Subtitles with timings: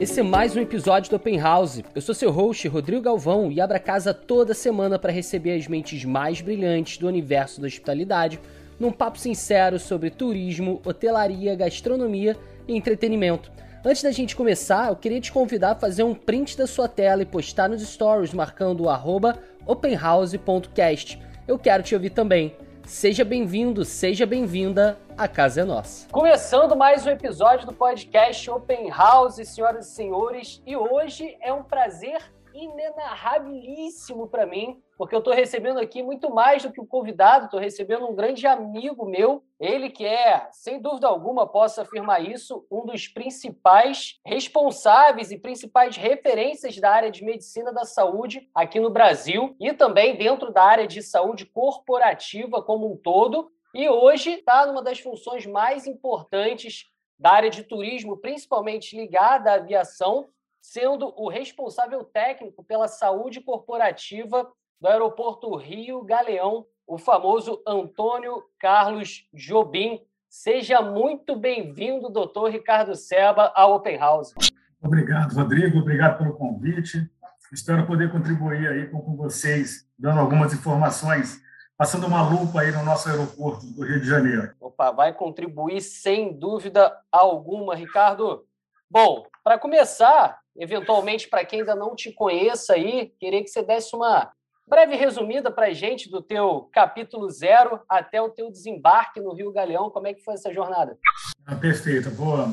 [0.00, 1.82] esse é mais um episódio do Open House.
[1.94, 5.66] Eu sou seu host, Rodrigo Galvão, e abro a casa toda semana para receber as
[5.66, 8.40] mentes mais brilhantes do universo da hospitalidade
[8.78, 12.36] num papo sincero sobre turismo, hotelaria, gastronomia
[12.68, 13.50] e entretenimento.
[13.84, 17.22] Antes da gente começar, eu queria te convidar a fazer um print da sua tela
[17.22, 19.22] e postar nos stories marcando o
[19.66, 21.20] openhouse.cast.
[21.46, 22.54] Eu quero te ouvir também.
[22.86, 26.08] Seja bem-vindo, seja bem-vinda, a casa é nossa.
[26.08, 31.64] Começando mais um episódio do podcast Open House, senhoras e senhores, e hoje é um
[31.64, 32.22] prazer
[32.54, 37.60] inenarrabilíssimo para mim, porque eu estou recebendo aqui muito mais do que o convidado, estou
[37.60, 42.84] recebendo um grande amigo meu, ele que é, sem dúvida alguma, posso afirmar isso, um
[42.84, 49.54] dos principais responsáveis e principais referências da área de medicina da saúde aqui no Brasil
[49.60, 53.50] e também dentro da área de saúde corporativa como um todo.
[53.74, 56.86] E hoje está numa das funções mais importantes
[57.18, 60.28] da área de turismo, principalmente ligada à aviação,
[60.60, 69.26] sendo o responsável técnico pela saúde corporativa do aeroporto Rio Galeão, o famoso Antônio Carlos
[69.32, 70.00] Jobim.
[70.28, 74.34] Seja muito bem-vindo, doutor Ricardo Seba, ao Open House.
[74.82, 75.78] Obrigado, Rodrigo.
[75.78, 77.10] Obrigado pelo convite.
[77.52, 81.40] Espero poder contribuir aí com, com vocês, dando algumas informações,
[81.76, 84.52] passando uma lupa aí no nosso aeroporto do Rio de Janeiro.
[84.60, 88.44] Opa, vai contribuir sem dúvida alguma, Ricardo.
[88.90, 93.96] Bom, para começar, eventualmente, para quem ainda não te conheça aí, queria que você desse
[93.96, 94.30] uma
[94.66, 99.52] breve resumida para a gente do teu capítulo zero até o teu desembarque no Rio
[99.52, 99.90] Galeão.
[99.90, 100.98] Como é que foi essa jornada?
[101.46, 102.10] Ah, perfeito.
[102.10, 102.48] Vou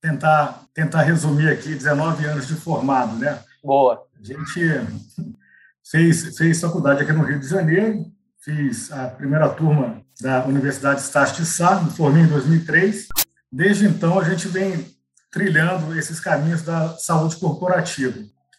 [0.00, 3.42] tentar, tentar resumir aqui 19 anos de formado, né?
[3.64, 4.06] Boa.
[4.20, 4.60] A gente
[5.90, 8.04] fez, fez faculdade aqui no Rio de Janeiro,
[8.38, 13.08] fiz a primeira turma da Universidade Estácio de Sá, me formei em 2003.
[13.50, 14.86] Desde então, a gente vem
[15.30, 18.18] trilhando esses caminhos da saúde corporativa.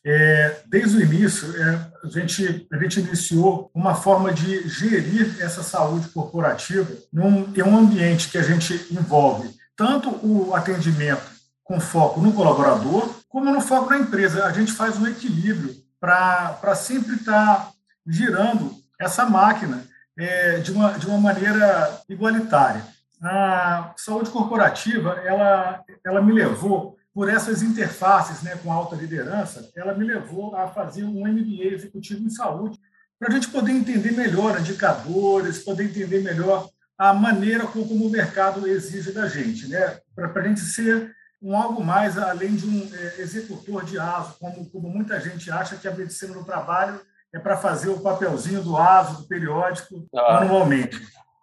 [0.10, 5.62] É, desde o início, é, a, gente, a gente iniciou uma forma de gerir essa
[5.62, 11.30] saúde corporativa num, em um ambiente que a gente envolve tanto o atendimento
[11.62, 14.46] com foco no colaborador, como no foco na empresa.
[14.46, 17.72] A gente faz um equilíbrio para sempre estar tá
[18.08, 19.84] girando essa máquina
[20.18, 22.82] é, de, uma, de uma maneira igualitária
[23.22, 29.96] a saúde corporativa, ela, ela me levou, por essas interfaces né, com alta liderança, ela
[29.96, 32.80] me levou a fazer um MBA executivo em saúde,
[33.18, 38.12] para a gente poder entender melhor indicadores, poder entender melhor a maneira como, como o
[38.12, 40.00] mercado exige da gente, né?
[40.14, 41.12] para a gente ser
[41.42, 45.76] um algo mais além de um é, executor de ASO, como, como muita gente acha
[45.76, 47.02] que a medicina do trabalho
[47.34, 50.44] é para fazer o papelzinho do ASO, do periódico, ah.
[50.44, 51.02] anualmente.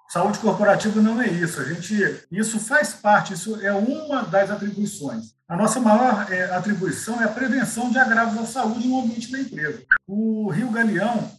[0.09, 1.61] Saúde corporativa não é isso.
[1.61, 5.34] A gente, isso faz parte, isso é uma das atribuições.
[5.47, 9.39] A nossa maior é, atribuição é a prevenção de agravos à saúde no ambiente da
[9.39, 9.83] empresa.
[10.07, 11.31] O Rio Galeão,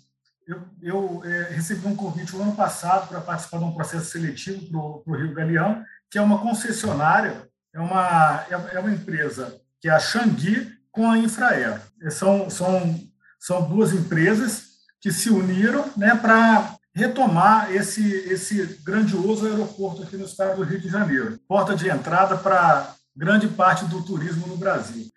[0.48, 5.02] eu, eu é, recebi um convite no ano passado para participar de um processo seletivo
[5.04, 9.90] para o Rio Galeão, que é uma concessionária, é uma, é, é uma empresa que
[9.90, 11.82] é a Xangui com a Infraero.
[12.12, 13.00] São, são,
[13.40, 20.26] são duas empresas que se uniram né, para retomar esse, esse grandioso aeroporto aqui no
[20.26, 25.08] estado do Rio de Janeiro, porta de entrada para grande parte do turismo no Brasil.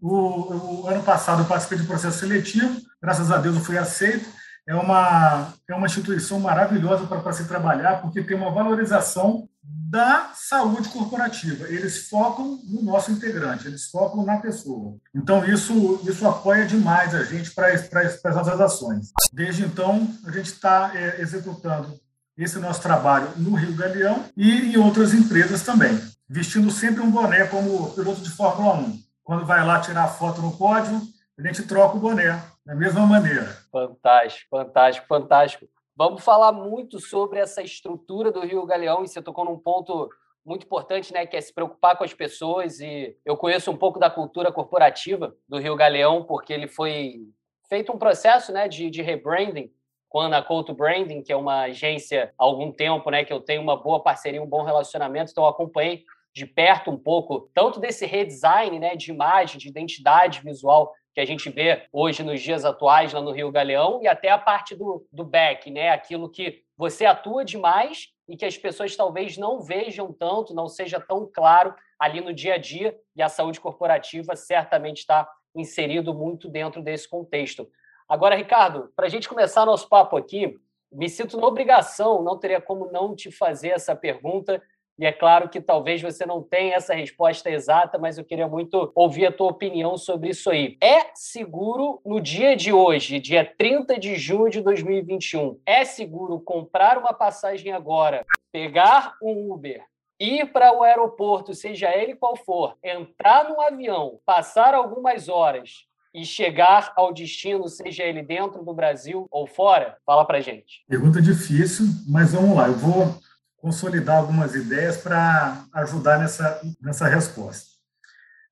[0.00, 4.28] O, o, ano passado eu participei de processo seletivo, graças a Deus eu fui aceito.
[4.66, 10.88] É uma, é uma instituição maravilhosa para se trabalhar, porque tem uma valorização da saúde
[10.88, 11.68] corporativa.
[11.68, 14.96] Eles focam no nosso integrante, eles focam na pessoa.
[15.14, 19.10] Então, isso, isso apoia demais a gente para as nossas ações.
[19.32, 22.00] Desde então, a gente está é, executando
[22.38, 27.46] esse nosso trabalho no Rio Galeão e em outras empresas também, vestindo sempre um boné
[27.46, 28.98] como piloto de Fórmula 1.
[29.22, 31.00] Quando vai lá tirar foto no pódio,
[31.38, 33.46] a gente troca o boné da mesma maneira.
[33.70, 35.68] Fantástico, fantástico, fantástico.
[35.96, 40.08] Vamos falar muito sobre essa estrutura do Rio Galeão, e você tocou num ponto
[40.44, 42.80] muito importante, né, que é se preocupar com as pessoas.
[42.80, 47.28] E eu conheço um pouco da cultura corporativa do Rio Galeão, porque ele foi
[47.68, 49.72] feito um processo né, de, de rebranding
[50.08, 53.40] com a Ana Couto Branding, que é uma agência há algum tempo, né, que eu
[53.40, 57.78] tenho uma boa parceria, um bom relacionamento, então eu acompanhei de perto um pouco tanto
[57.78, 62.64] desse redesign, né, de imagem, de identidade visual que a gente vê hoje nos dias
[62.64, 65.90] atuais lá no Rio Galeão e até a parte do, do back, né?
[65.90, 70.98] Aquilo que você atua demais e que as pessoas talvez não vejam tanto, não seja
[70.98, 76.48] tão claro ali no dia a dia e a saúde corporativa certamente está inserido muito
[76.48, 77.68] dentro desse contexto.
[78.08, 80.58] Agora, Ricardo, para a gente começar nosso papo aqui,
[80.90, 84.62] me sinto na obrigação, não teria como não te fazer essa pergunta
[84.98, 88.92] E é claro que talvez você não tenha essa resposta exata, mas eu queria muito
[88.94, 90.76] ouvir a tua opinião sobre isso aí.
[90.82, 96.98] É seguro no dia de hoje, dia 30 de junho de 2021, é seguro comprar
[96.98, 99.82] uma passagem agora, pegar um Uber,
[100.20, 106.24] ir para o aeroporto, seja ele qual for, entrar no avião, passar algumas horas e
[106.24, 109.96] chegar ao destino, seja ele dentro do Brasil ou fora?
[110.04, 110.84] Fala para gente.
[110.86, 112.66] Pergunta difícil, mas vamos lá.
[112.66, 113.14] Eu vou
[113.62, 117.70] consolidar algumas ideias para ajudar nessa, nessa resposta.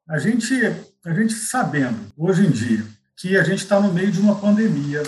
[0.08, 0.54] A gente,
[1.04, 2.86] a gente sabendo, hoje em dia,
[3.16, 5.02] que a gente está no meio de uma pandemia,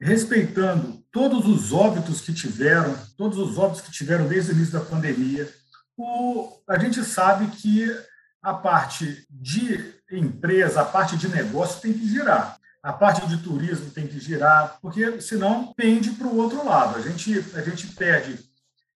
[0.00, 4.80] respeitando todos os óbitos que tiveram, todos os óbitos que tiveram desde o início da
[4.80, 5.46] pandemia,
[5.98, 7.86] o, a gente sabe que
[8.42, 12.56] a parte de empresa, a parte de negócio tem que girar.
[12.82, 16.96] A parte de turismo tem que girar, porque senão pende para o outro lado.
[16.96, 18.51] A gente, a gente perde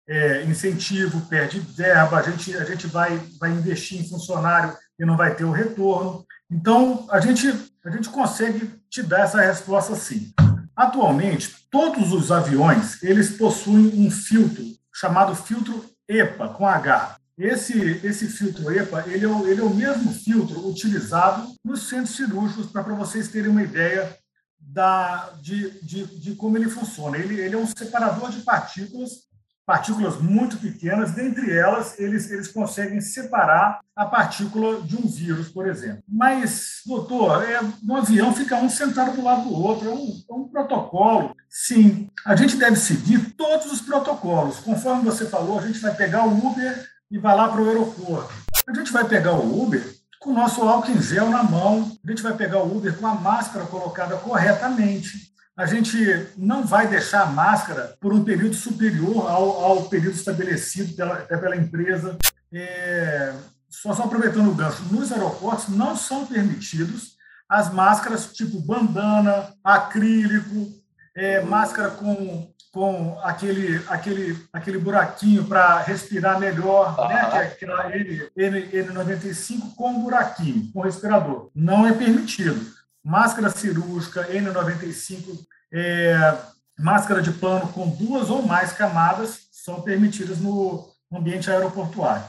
[0.08, 5.16] é, incentivo, perde verba, a gente, a gente vai, vai investir em funcionário e não
[5.16, 6.24] vai ter o retorno.
[6.50, 7.48] Então, a gente,
[7.84, 10.32] a gente consegue te dar essa resposta sim.
[10.74, 14.64] Atualmente, todos os aviões eles possuem um filtro
[14.94, 17.16] chamado filtro EPA, com H.
[17.36, 22.16] Esse, esse filtro EPA ele é, o, ele é o mesmo filtro utilizado nos centros
[22.16, 24.16] cirúrgicos, para vocês terem uma ideia
[24.58, 27.18] da, de, de, de como ele funciona.
[27.18, 29.25] Ele, ele é um separador de partículas
[29.66, 35.66] partículas muito pequenas, dentre elas, eles, eles conseguem separar a partícula de um vírus, por
[35.66, 36.04] exemplo.
[36.08, 40.34] Mas, doutor, é, no avião fica um sentado do lado do outro, é um, é
[40.34, 41.34] um protocolo.
[41.50, 44.58] Sim, a gente deve seguir todos os protocolos.
[44.60, 48.32] Conforme você falou, a gente vai pegar o Uber e vai lá para o aeroporto.
[48.68, 49.82] A gente vai pegar o Uber
[50.20, 53.06] com o nosso álcool em gel na mão, a gente vai pegar o Uber com
[53.06, 55.96] a máscara colocada corretamente, a gente
[56.36, 61.56] não vai deixar a máscara por um período superior ao, ao período estabelecido pela, pela
[61.56, 62.18] empresa.
[62.52, 63.32] É,
[63.68, 67.16] só, só aproveitando o gancho, nos aeroportos não são permitidos
[67.48, 70.68] as máscaras tipo bandana, acrílico,
[71.14, 77.08] é, máscara com, com aquele, aquele, aquele buraquinho para respirar melhor, uhum.
[77.08, 77.30] né?
[77.30, 81.50] que é aquela N, N, N95 com buraquinho, com respirador.
[81.54, 82.75] Não é permitido
[83.06, 85.38] máscara cirúrgica N95,
[85.72, 86.36] é,
[86.76, 92.24] máscara de pano com duas ou mais camadas são permitidas no ambiente aeroportuário.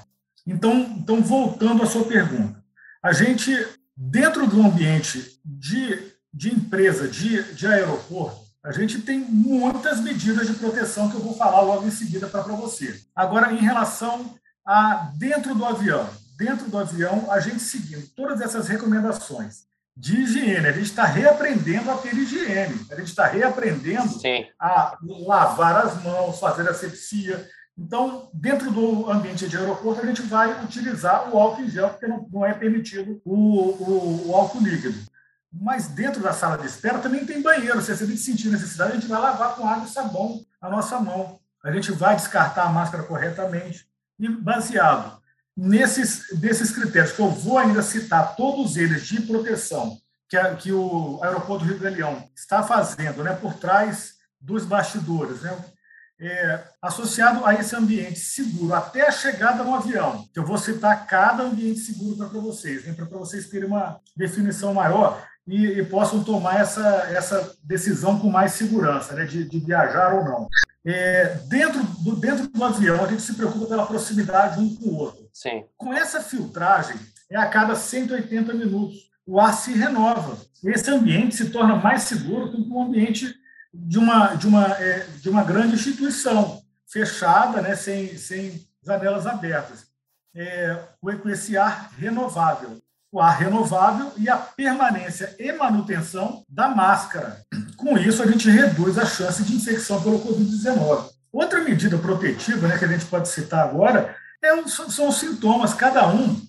[0.45, 2.63] Então, então voltando à sua pergunta,
[3.01, 3.51] a gente,
[3.95, 10.53] dentro do ambiente de, de empresa, de, de aeroporto, a gente tem muitas medidas de
[10.53, 13.01] proteção que eu vou falar logo em seguida para você.
[13.15, 16.07] Agora, em relação a dentro do avião,
[16.38, 19.66] dentro do avião, a gente seguindo todas essas recomendações,
[19.97, 20.67] de higiene.
[20.67, 22.85] A gente está reaprendendo a ter higiene.
[22.91, 24.45] A gente está reaprendendo Sim.
[24.59, 27.49] a lavar as mãos, fazer asepsia.
[27.75, 32.07] Então, dentro do ambiente de aeroporto, a gente vai utilizar o álcool em gel, porque
[32.07, 34.97] não, não é permitido o, o, o, álcool líquido.
[35.51, 37.81] Mas dentro da sala de espera também tem banheiro.
[37.81, 40.99] Se a gente sentir necessidade, a gente vai lavar com água e sabão a nossa
[40.99, 41.39] mão.
[41.63, 43.88] A gente vai descartar a máscara corretamente.
[44.19, 45.17] E baseado
[45.57, 49.98] nesses desses critérios, que eu vou ainda citar todos eles de proteção,
[50.30, 54.63] que, a, que o aeroporto do Rio de Leão está fazendo né, por trás dos
[54.63, 55.57] bastidores, né,
[56.19, 61.06] é, associado a esse ambiente seguro até a chegada no avião, que eu vou citar
[61.07, 66.23] cada ambiente seguro para vocês, né, para vocês terem uma definição maior e, e, possam
[66.23, 70.47] tomar essa, essa decisão com mais segurança, né, de, de viajar ou não.
[70.85, 74.95] É, dentro, do, dentro do avião, a gente se preocupa pela proximidade um com o
[74.95, 75.26] outro.
[75.37, 75.65] Sim.
[75.77, 76.95] Com essa filtragem,
[77.29, 79.11] é a cada 180 minutos.
[79.23, 80.35] O ar se renova.
[80.63, 83.35] Esse ambiente se torna mais seguro do que um ambiente
[83.71, 89.85] de uma, de uma, é, de uma grande instituição, fechada, né, sem, sem janelas abertas.
[90.35, 97.41] É, com esse ar renovável o ar renovável e a permanência e manutenção da máscara.
[97.77, 101.09] Com isso, a gente reduz a chance de infecção pelo Covid-19.
[101.31, 104.15] Outra medida protetiva né, que a gente pode citar agora
[104.47, 106.42] é, são os sintomas, cada um.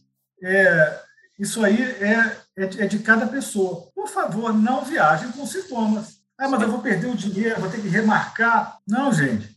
[0.43, 1.00] É,
[1.38, 3.88] isso aí é, é, é de cada pessoa.
[3.95, 6.19] Por favor, não viajem com sintomas.
[6.38, 8.78] Ah, mas eu vou perder o dinheiro, vou ter que remarcar.
[8.87, 9.57] Não, gente.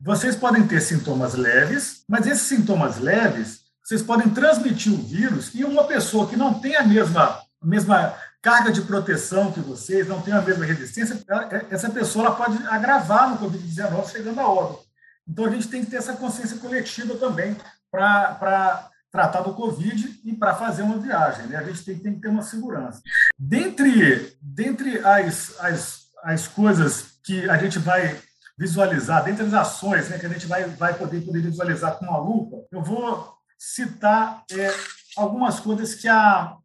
[0.00, 5.64] Vocês podem ter sintomas leves, mas esses sintomas leves vocês podem transmitir o vírus e
[5.64, 10.22] uma pessoa que não tem a mesma, a mesma carga de proteção que vocês, não
[10.22, 11.20] tem a mesma resistência,
[11.68, 14.84] essa pessoa ela pode agravar no Covid-19 chegando a óbito.
[15.28, 17.56] Então, a gente tem que ter essa consciência coletiva também
[17.90, 21.46] para tratar do Covid e para fazer uma viagem.
[21.46, 21.56] Né?
[21.56, 23.02] A gente tem, tem, que ter uma segurança.
[23.38, 28.16] Dentre, dentre as, as, as coisas que a gente vai
[28.56, 32.18] visualizar, dentre as ações né, que a gente vai, vai poder, poder visualizar com a
[32.18, 34.70] lupa, eu vou citar é,
[35.16, 36.56] algumas coisas que a,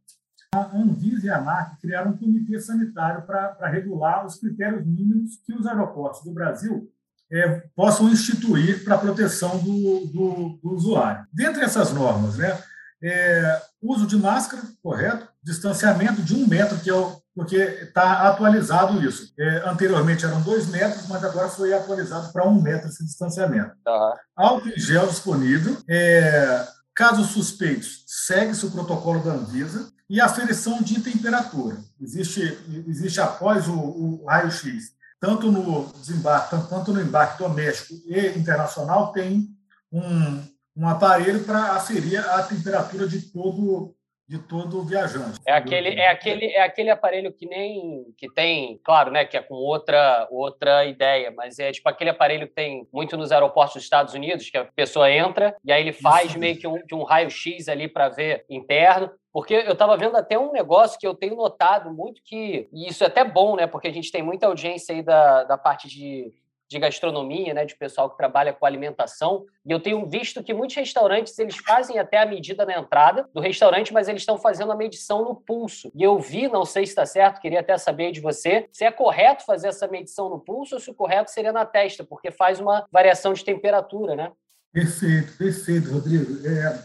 [0.73, 5.67] Anvisa e a ANAC criaram um comitê sanitário para regular os critérios mínimos que os
[5.67, 6.89] aeroportos do Brasil
[7.31, 11.25] é, possam instituir para a proteção do, do, do, usuário.
[11.33, 12.57] Dentre essas normas, né,
[13.03, 19.03] é, uso de máscara, correto, distanciamento de um metro, que é o, porque está atualizado
[19.03, 19.33] isso.
[19.37, 23.71] É, anteriormente eram dois metros, mas agora foi atualizado para um metro esse distanciamento.
[23.85, 24.13] Uhum.
[24.35, 25.77] Álcool em gel disponível.
[25.87, 26.65] É,
[26.95, 29.93] casos suspeitos, segue-se o protocolo da Anvisa.
[30.07, 31.77] E aferição de temperatura.
[31.99, 34.93] Existe, existe após o, o raio-x
[35.25, 39.49] tanto no desembarque, tanto no embarque doméstico e internacional, tem
[39.91, 40.43] um,
[40.77, 43.95] um aparelho para aferir a temperatura de todo
[44.27, 45.39] de todo viajante.
[45.45, 49.41] É aquele, é aquele, é aquele aparelho que nem que tem, claro, né, que é
[49.41, 53.83] com outra outra ideia, mas é tipo aquele aparelho que tem muito nos aeroportos dos
[53.83, 56.39] Estados Unidos, que a pessoa entra e aí ele faz Isso.
[56.39, 59.11] meio que um, um raio X ali para ver interno.
[59.31, 63.03] Porque eu estava vendo até um negócio que eu tenho notado muito que, e isso
[63.03, 63.67] é até bom, né?
[63.67, 66.31] Porque a gente tem muita audiência aí da, da parte de,
[66.67, 67.65] de gastronomia, né?
[67.65, 69.45] De pessoal que trabalha com alimentação.
[69.65, 73.39] E eu tenho visto que muitos restaurantes, eles fazem até a medida na entrada do
[73.41, 75.91] restaurante, mas eles estão fazendo a medição no pulso.
[75.95, 78.91] E eu vi, não sei se está certo, queria até saber de você, se é
[78.91, 82.59] correto fazer essa medição no pulso ou se o correto seria na testa, porque faz
[82.59, 84.31] uma variação de temperatura, né?
[84.71, 86.45] Perfeito, perfeito, Rodrigo.
[86.45, 86.79] É,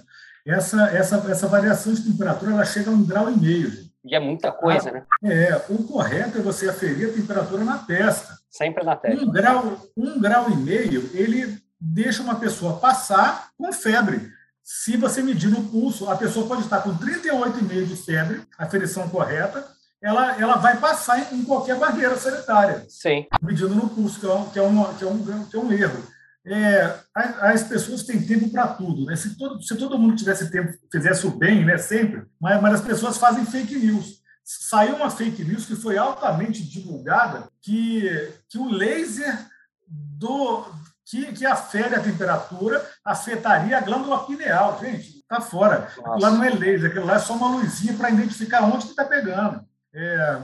[0.46, 3.70] essa, essa, essa variação de temperatura ela chega a um grau e meio.
[3.70, 3.89] Gente.
[4.04, 5.04] E é muita coisa, né?
[5.22, 8.38] É, o correto é você aferir a temperatura na testa.
[8.48, 9.24] Sempre na testa.
[9.24, 14.32] Um grau, um grau e meio, ele deixa uma pessoa passar com febre.
[14.62, 19.08] Se você medir no pulso, a pessoa pode estar com 38,5 de febre, a aferição
[19.08, 19.66] correta,
[20.02, 22.86] ela, ela vai passar em, qualquer barreira sanitária.
[22.88, 23.26] Sim.
[23.42, 25.72] Medindo no pulso, que é um, que é um, que é um, que é um
[25.72, 29.04] erro é, as pessoas têm tempo para tudo.
[29.04, 29.16] Né?
[29.16, 32.80] Se, todo, se todo mundo tivesse tempo, fizesse o bem, né, sempre, mas, mas as
[32.80, 34.20] pessoas fazem fake news.
[34.42, 39.46] Saiu uma fake news que foi altamente divulgada que, que o laser
[39.86, 40.64] do,
[41.04, 44.78] que, que afere a temperatura afetaria a glândula pineal.
[44.80, 45.88] Gente, está fora.
[45.98, 48.90] Aquilo lá não é laser, aquilo lá é só uma luzinha para identificar onde que
[48.90, 49.64] está pegando.
[49.92, 50.38] É,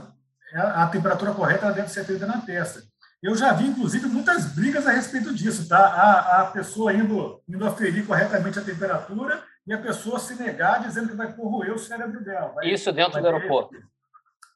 [0.55, 2.83] a, a temperatura correta deve ser feita na testa.
[3.23, 5.79] Eu já vi, inclusive, muitas brigas a respeito disso, tá?
[5.79, 11.09] A, a pessoa indo, indo aferir corretamente a temperatura e a pessoa se negar dizendo
[11.09, 12.53] que vai corroer o cérebro dela.
[12.55, 13.77] Vai, Isso dentro do aeroporto.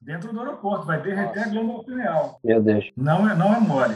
[0.01, 1.49] Dentro do aeroporto, vai derreter Nossa.
[1.49, 2.39] a glândula pineal.
[2.43, 2.91] Meu Deus.
[2.95, 3.95] Não é, não é mole.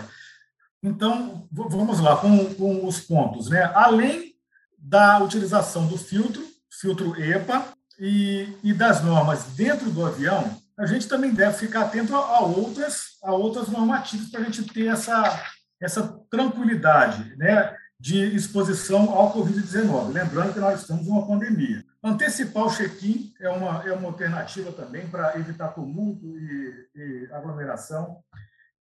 [0.83, 3.49] Então, vamos lá com, com os pontos.
[3.49, 3.63] Né?
[3.73, 4.35] Além
[4.77, 7.65] da utilização do filtro, filtro EPA,
[7.99, 10.43] e, e das normas dentro do avião,
[10.77, 14.87] a gente também deve ficar atento a outras, a outras normativas para a gente ter
[14.87, 15.41] essa,
[15.81, 20.11] essa tranquilidade né, de exposição ao Covid-19.
[20.11, 21.83] Lembrando que nós estamos em uma pandemia.
[22.03, 28.17] Antecipar o check-in é uma, é uma alternativa também para evitar tumulto e, e aglomeração.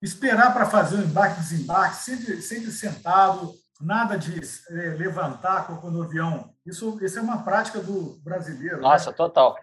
[0.02, 6.00] Esperar para fazer o embarque e desembarque, sempre, sempre sentado, nada de é, levantar quando
[6.00, 6.53] o avião.
[6.66, 8.78] Isso, isso é uma prática do brasileiro.
[8.78, 8.82] Né?
[8.84, 9.16] Nossa, né?
[9.18, 9.58] total.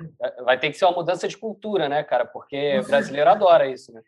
[0.44, 2.26] Vai ter que ser uma mudança de cultura, né, cara?
[2.26, 4.02] Porque o brasileiro adora isso, né?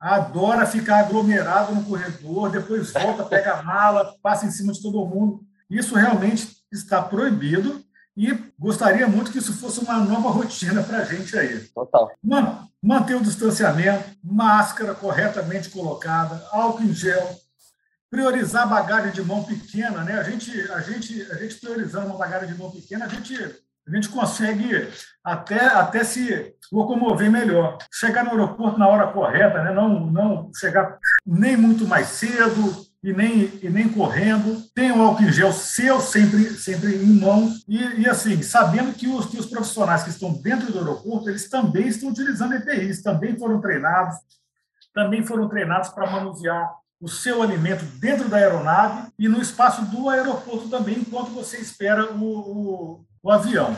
[0.00, 5.06] Adora ficar aglomerado no corredor, depois volta, pega a mala, passa em cima de todo
[5.06, 5.40] mundo.
[5.70, 7.80] Isso realmente está proibido
[8.16, 11.60] e gostaria muito que isso fosse uma nova rotina para a gente aí.
[11.68, 12.10] Total.
[12.82, 17.36] Manter o distanciamento, máscara corretamente colocada, álcool em gel,
[18.12, 20.18] priorizar bagagem de mão pequena, né?
[20.18, 23.90] A gente, a gente, a gente priorizando uma bagagem de mão pequena, a gente, a
[23.90, 24.86] gente consegue
[25.24, 27.78] até, até se locomover melhor.
[27.90, 29.72] Chegar no aeroporto na hora correta, né?
[29.72, 34.60] Não, não chegar nem muito mais cedo e nem, e nem correndo.
[34.74, 37.50] Tem o álcool em gel seu sempre, sempre em mão.
[37.66, 41.48] E, e assim, sabendo que os, que os profissionais que estão dentro do aeroporto, eles
[41.48, 44.16] também estão utilizando EPIs, também foram treinados,
[44.92, 50.08] também foram treinados para manusear o seu alimento dentro da aeronave e no espaço do
[50.08, 53.74] aeroporto também, enquanto você espera o, o, o avião.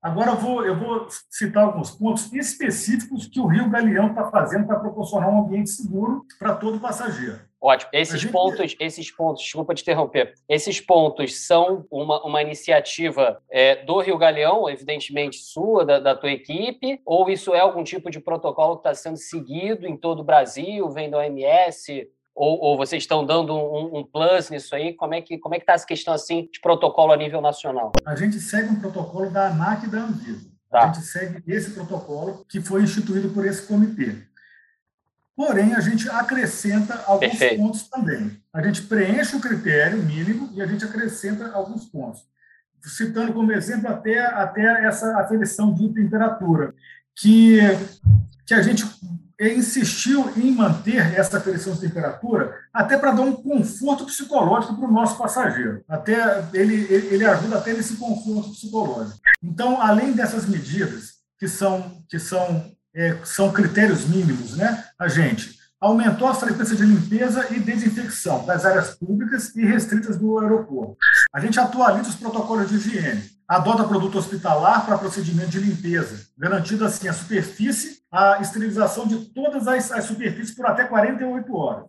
[0.00, 4.64] Agora eu vou, eu vou citar alguns pontos específicos que o Rio Galeão está fazendo
[4.64, 7.40] para proporcionar um ambiente seguro para todo passageiro.
[7.60, 7.90] Ótimo.
[7.92, 8.30] Esses gente...
[8.30, 14.16] pontos, esses pontos, desculpa te interromper, esses pontos são uma, uma iniciativa é, do Rio
[14.16, 18.88] Galeão, evidentemente sua, da, da, tua equipe, ou isso é algum tipo de protocolo que
[18.88, 22.08] está sendo seguido em todo o Brasil, vem da OMS,
[22.38, 24.94] ou, ou vocês estão dando um, um, plus nisso aí?
[24.94, 27.90] Como é que como é que está essa questão assim de protocolo a nível nacional?
[28.06, 30.48] A gente segue um protocolo da ANAC e da Anvisa.
[30.70, 30.84] Tá.
[30.84, 34.14] A gente segue esse protocolo que foi instituído por esse comitê.
[35.34, 37.60] porém a gente acrescenta alguns Perfeito.
[37.60, 38.40] pontos também.
[38.52, 42.22] A gente preenche o critério mínimo e a gente acrescenta alguns pontos.
[42.84, 46.72] Citando como exemplo até, até essa aferição de temperatura,
[47.16, 47.58] que,
[48.46, 48.84] que a gente
[49.40, 54.92] insistiu em manter essa aferição de temperatura até para dar um conforto psicológico para o
[54.92, 55.82] nosso passageiro.
[55.88, 59.18] Até ele, ele ajuda até nesse conforto psicológico.
[59.42, 64.84] Então, além dessas medidas que são que são é, são critérios mínimos, né?
[64.98, 70.38] A gente aumentou a frequência de limpeza e desinfecção das áreas públicas e restritas do
[70.38, 70.96] aeroporto.
[71.32, 76.84] A gente atualiza os protocolos de higiene, adota produto hospitalar para procedimento de limpeza, garantindo
[76.84, 81.84] assim a superfície, a esterilização de todas as, as superfícies por até 48 horas.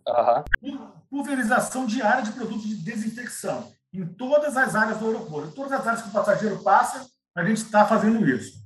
[0.62, 0.88] Uhum.
[1.08, 5.48] Pulverização diária de produtos de desinfecção em todas as áreas do aeroporto.
[5.48, 8.60] Em todas as áreas que o passageiro passa, a gente está fazendo isso.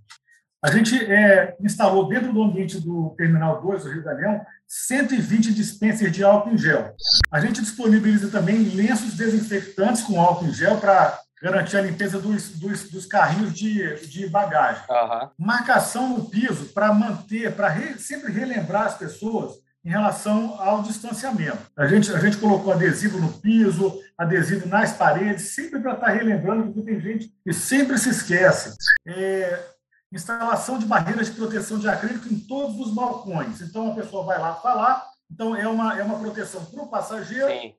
[0.63, 5.53] A gente é, instalou dentro do ambiente do Terminal 2 do Rio de Janeiro 120
[5.53, 6.95] dispensers de álcool em gel.
[7.31, 12.59] A gente disponibiliza também lenços desinfetantes com álcool em gel para garantir a limpeza dos,
[12.59, 14.83] dos, dos carrinhos de, de bagagem.
[14.89, 15.29] Uhum.
[15.37, 21.59] Marcação no piso para manter, para re, sempre relembrar as pessoas em relação ao distanciamento.
[21.77, 26.13] A gente, a gente colocou adesivo no piso, adesivo nas paredes, sempre para estar tá
[26.13, 28.75] relembrando, porque tem gente que sempre se esquece.
[29.07, 29.67] É,
[30.11, 33.61] instalação de barreiras de proteção de acrílico em todos os balcões.
[33.61, 37.49] Então, a pessoa vai lá falar, então é uma, é uma proteção para o passageiro
[37.49, 37.75] Sim.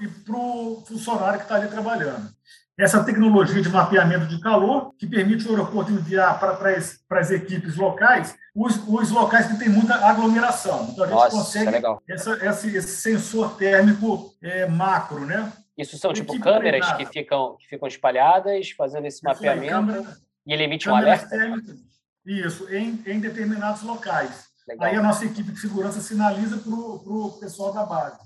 [0.00, 2.30] E para o funcionário que está ali trabalhando.
[2.78, 7.20] Essa tecnologia de mapeamento de calor, que permite o aeroporto enviar para, para, as, para
[7.20, 10.88] as equipes locais os, os locais que têm muita aglomeração.
[10.90, 15.52] Então, a gente Nossa, consegue é essa, esse, esse, sensor térmico é, macro, né?
[15.76, 19.72] Isso são tipo câmeras que ficam, que ficam espalhadas, fazendo esse mapeamento.
[19.72, 20.16] Câmera,
[20.46, 21.28] e ele emite um alerta?
[21.28, 21.76] Térmicas,
[22.24, 24.46] isso, em, em determinados locais.
[24.66, 24.88] Legal.
[24.88, 28.18] Aí a nossa equipe de segurança sinaliza para o pessoal da base.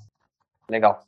[0.70, 1.04] Legal.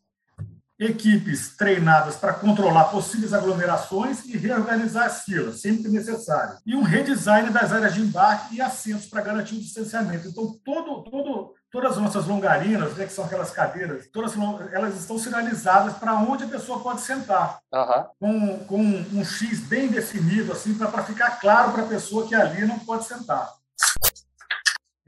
[0.78, 6.58] Equipes treinadas para controlar possíveis aglomerações e reorganizar as filas, sempre que necessário.
[6.66, 10.26] E um redesign das áreas de embarque e assentos para garantir o distanciamento.
[10.26, 14.34] Então, todo, todo, todas as nossas longarinas, né, que são aquelas cadeiras, todas
[14.72, 18.04] elas estão sinalizadas para onde a pessoa pode sentar, uhum.
[18.18, 22.66] com, com um X bem definido, assim, para ficar claro para a pessoa que ali
[22.66, 23.48] não pode sentar.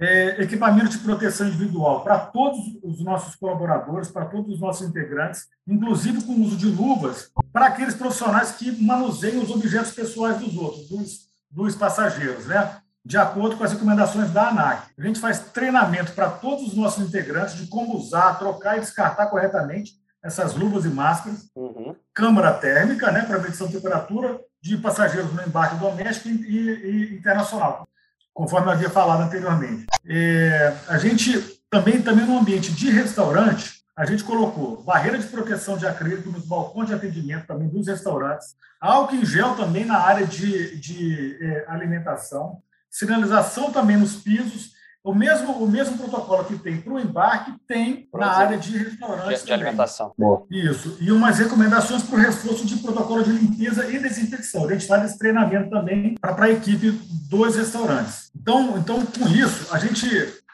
[0.07, 5.47] É, equipamento de proteção individual para todos os nossos colaboradores, para todos os nossos integrantes,
[5.67, 10.55] inclusive com o uso de luvas, para aqueles profissionais que manuseiam os objetos pessoais dos
[10.59, 12.83] outros, dos, dos passageiros, né?
[13.03, 14.91] de acordo com as recomendações da ANAC.
[14.99, 19.27] A gente faz treinamento para todos os nossos integrantes de como usar, trocar e descartar
[19.29, 21.51] corretamente essas luvas e máscaras.
[21.57, 21.97] Uhum.
[22.13, 27.17] Câmara térmica, né, para medição de temperatura de passageiros no embarque doméstico e, e, e
[27.17, 27.87] internacional,
[28.35, 29.87] conforme eu havia falado anteriormente.
[30.07, 35.79] É, a gente também, também no ambiente de restaurante, a gente colocou barreira de proteção
[35.79, 40.27] de acrílico nos balcões de atendimento também dos restaurantes, álcool em gel também na área
[40.27, 44.74] de, de é, alimentação, sinalização também nos pisos.
[45.05, 49.41] O mesmo, o mesmo protocolo que tem para o embarque tem na área de restaurantes.
[49.41, 50.15] De, de alimentação.
[50.51, 50.97] Isso.
[50.99, 54.67] E umas recomendações para o reforço de protocolo de limpeza e desinfecção.
[54.67, 56.91] A gente faz esse treinamento também para a equipe
[57.29, 58.31] dos restaurantes.
[58.35, 60.09] Então, então, com isso, a gente,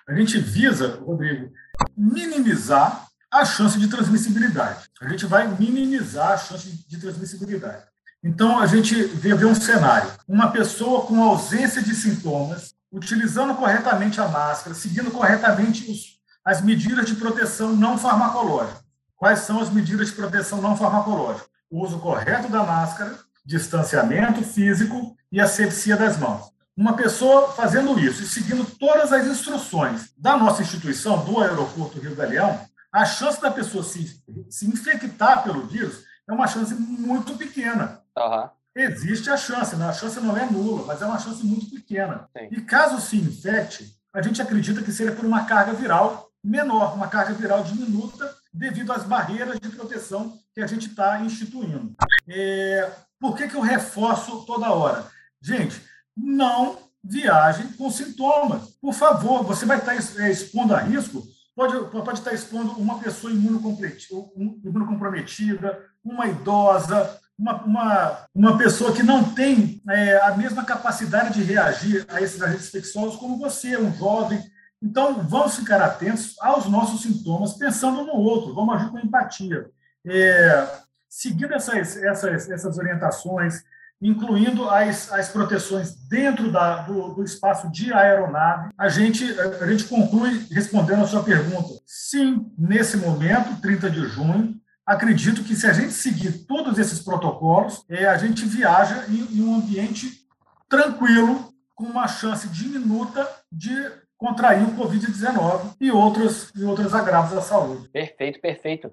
[0.08, 1.52] a gente visa, Rodrigo,
[1.96, 4.90] minimizar a chance de transmissibilidade.
[5.00, 7.84] A gente vai minimizar a chance de transmissibilidade.
[8.22, 14.28] Então, a gente vê, um cenário: uma pessoa com ausência de sintomas, utilizando corretamente a
[14.28, 18.80] máscara, seguindo corretamente os, as medidas de proteção não farmacológica.
[19.16, 21.46] Quais são as medidas de proteção não farmacológica?
[21.70, 26.50] O uso correto da máscara, distanciamento físico e asepsia das mãos.
[26.76, 32.16] Uma pessoa fazendo isso e seguindo todas as instruções da nossa instituição, do aeroporto Rio
[32.16, 38.00] Galeão, a chance da pessoa se, se infectar pelo vírus é uma chance muito pequena.
[38.16, 38.48] Uhum.
[38.74, 39.86] Existe a chance, né?
[39.86, 42.28] a chance não é nula, mas é uma chance muito pequena.
[42.36, 42.48] Sim.
[42.52, 47.08] E caso se infecte, a gente acredita que seja por uma carga viral menor, uma
[47.08, 51.94] carga viral diminuta, devido às barreiras de proteção que a gente está instituindo.
[52.28, 55.06] É, por que, que eu reforço toda hora?
[55.40, 55.80] Gente,
[56.16, 58.70] não viaje com sintomas.
[58.80, 61.22] Por favor, você vai estar é, expondo a risco,
[61.54, 69.32] pode, pode estar expondo uma pessoa imunocomprometida, uma idosa, uma, uma, uma pessoa que não
[69.32, 74.42] tem é, a mesma capacidade de reagir a esses agentes infecciosos como você, um jovem.
[74.82, 79.70] Então, vamos ficar atentos aos nossos sintomas, pensando no outro, vamos agir com empatia.
[80.06, 80.68] É,
[81.08, 83.62] seguindo essas, essas, essas orientações,
[84.02, 89.24] incluindo as, as proteções dentro da, do, do, espaço de aeronave, a gente,
[89.60, 91.68] a gente conclui respondendo a sua pergunta.
[91.86, 97.84] Sim, nesse momento, 30 de junho, acredito que se a gente seguir todos esses protocolos,
[97.88, 100.26] é, a gente viaja em, em um ambiente
[100.68, 103.72] tranquilo, com uma chance diminuta de
[104.16, 107.88] contrair o Covid-19 e outros, e outros agravos da saúde.
[107.88, 108.92] Perfeito, perfeito.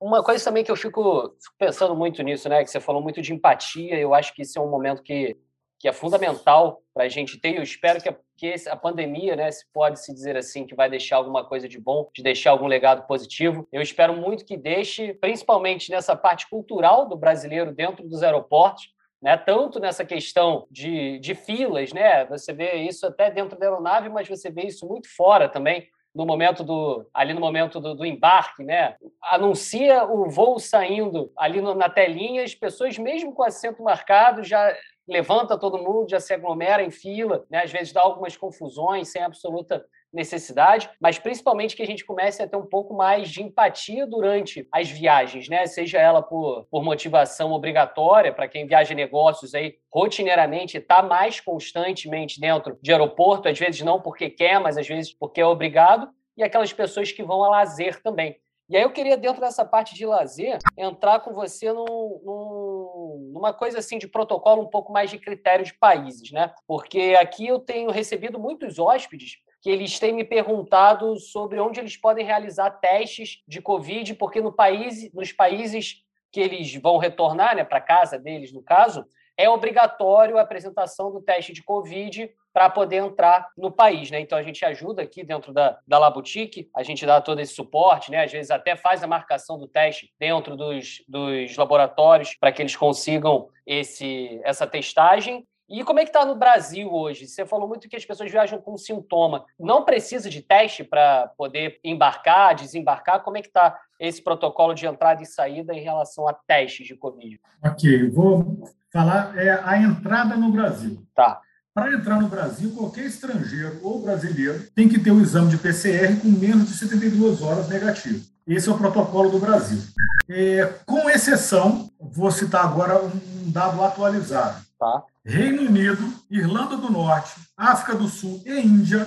[0.00, 2.62] Uma coisa também que eu fico pensando muito nisso, né?
[2.62, 3.98] Que você falou muito de empatia.
[3.98, 5.36] Eu acho que isso é um momento que,
[5.82, 7.56] que é fundamental para a gente ter.
[7.56, 10.88] Eu espero que a, que a pandemia, né, se pode se dizer assim, que vai
[10.88, 13.66] deixar alguma coisa de bom, de deixar algum legado positivo.
[13.72, 18.90] Eu espero muito que deixe, principalmente nessa parte cultural do brasileiro dentro dos aeroportos,
[19.20, 19.36] né?
[19.36, 22.24] tanto nessa questão de, de filas, né?
[22.26, 26.26] você vê isso até dentro da aeronave, mas você vê isso muito fora também no
[26.26, 28.96] momento do ali no momento do, do, embarque, né?
[29.22, 34.76] Anuncia o voo saindo ali no, na telinha, as pessoas mesmo com assento marcado já
[35.08, 37.62] levanta todo mundo, já se aglomera em fila, né?
[37.62, 42.46] Às vezes dá algumas confusões sem absoluta necessidade, mas principalmente que a gente comece a
[42.46, 45.66] ter um pouco mais de empatia durante as viagens, né?
[45.66, 52.38] Seja ela por, por motivação obrigatória para quem viaja negócios aí rotineiramente, está mais constantemente
[52.38, 56.42] dentro de aeroporto, às vezes não porque quer, mas às vezes porque é obrigado, e
[56.42, 58.36] aquelas pessoas que vão a lazer também.
[58.72, 61.84] E aí eu queria, dentro dessa parte de lazer, entrar com você num,
[62.24, 66.54] num, numa coisa assim de protocolo um pouco mais de critério de países, né?
[66.66, 71.98] Porque aqui eu tenho recebido muitos hóspedes que eles têm me perguntado sobre onde eles
[71.98, 77.64] podem realizar testes de Covid, porque no país, nos países que eles vão retornar, né,
[77.64, 79.04] para casa deles, no caso,
[79.42, 84.08] é obrigatório a apresentação do teste de Covid para poder entrar no país.
[84.08, 84.20] Né?
[84.20, 88.10] Então, a gente ajuda aqui dentro da, da Laboutique, a gente dá todo esse suporte,
[88.10, 88.22] né?
[88.22, 92.76] às vezes até faz a marcação do teste dentro dos, dos laboratórios para que eles
[92.76, 95.44] consigam esse, essa testagem.
[95.68, 97.26] E como é que está no Brasil hoje?
[97.26, 99.46] Você falou muito que as pessoas viajam com sintoma.
[99.58, 103.22] Não precisa de teste para poder embarcar, desembarcar?
[103.22, 106.96] Como é que está esse protocolo de entrada e saída em relação a testes de
[106.96, 107.40] Covid?
[107.64, 111.02] Ok, vou falar é a entrada no Brasil.
[111.14, 111.40] Tá.
[111.74, 115.56] Para entrar no Brasil, qualquer estrangeiro ou brasileiro tem que ter o um exame de
[115.56, 118.22] PCR com menos de 72 horas negativo.
[118.46, 119.80] Esse é o protocolo do Brasil.
[120.28, 124.60] É, com exceção, vou citar agora um dado atualizado.
[124.82, 125.04] Tá.
[125.24, 129.06] Reino Unido, Irlanda do Norte, África do Sul e Índia,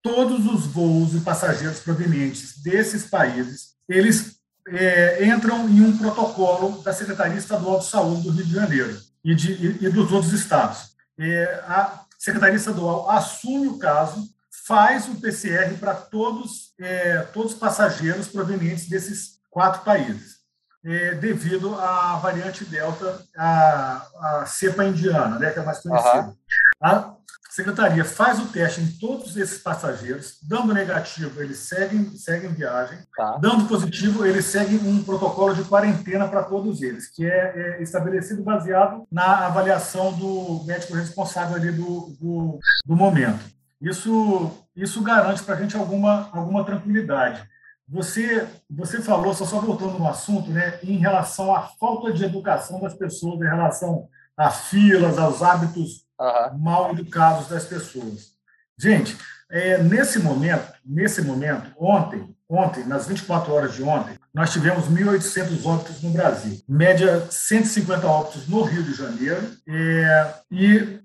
[0.00, 4.36] todos os voos e passageiros provenientes desses países, eles
[4.68, 9.34] é, entram em um protocolo da Secretaria Estadual de Saúde do Rio de Janeiro e,
[9.34, 10.94] de, e, e dos outros estados.
[11.18, 14.22] É, a Secretaria Estadual assume o caso,
[14.68, 20.37] faz o PCR para todos, é, todos os passageiros provenientes desses quatro países
[20.84, 26.28] é, devido à variante Delta, a, a cepa indiana, né, que é mais conhecida.
[26.28, 26.34] Uhum.
[26.80, 27.14] A
[27.50, 33.36] secretaria faz o teste em todos esses passageiros, dando negativo, eles seguem, seguem viagem, tá.
[33.40, 38.42] dando positivo, eles seguem um protocolo de quarentena para todos eles, que é, é, estabelecido
[38.44, 43.44] baseado na avaliação do médico responsável ali do, do, do momento.
[43.80, 47.42] Isso, isso garante para a gente alguma, alguma tranquilidade.
[47.88, 52.80] Você, você falou, só, só voltando no assunto, né, em relação à falta de educação
[52.80, 56.58] das pessoas, em relação a filas, aos hábitos uhum.
[56.58, 58.32] mal educados das pessoas.
[58.78, 59.16] Gente,
[59.50, 65.64] é, nesse momento, nesse momento, ontem, ontem, nas 24 horas de ontem, nós tivemos 1.800
[65.64, 71.00] óbitos no Brasil, média 150 óbitos no Rio de Janeiro é, e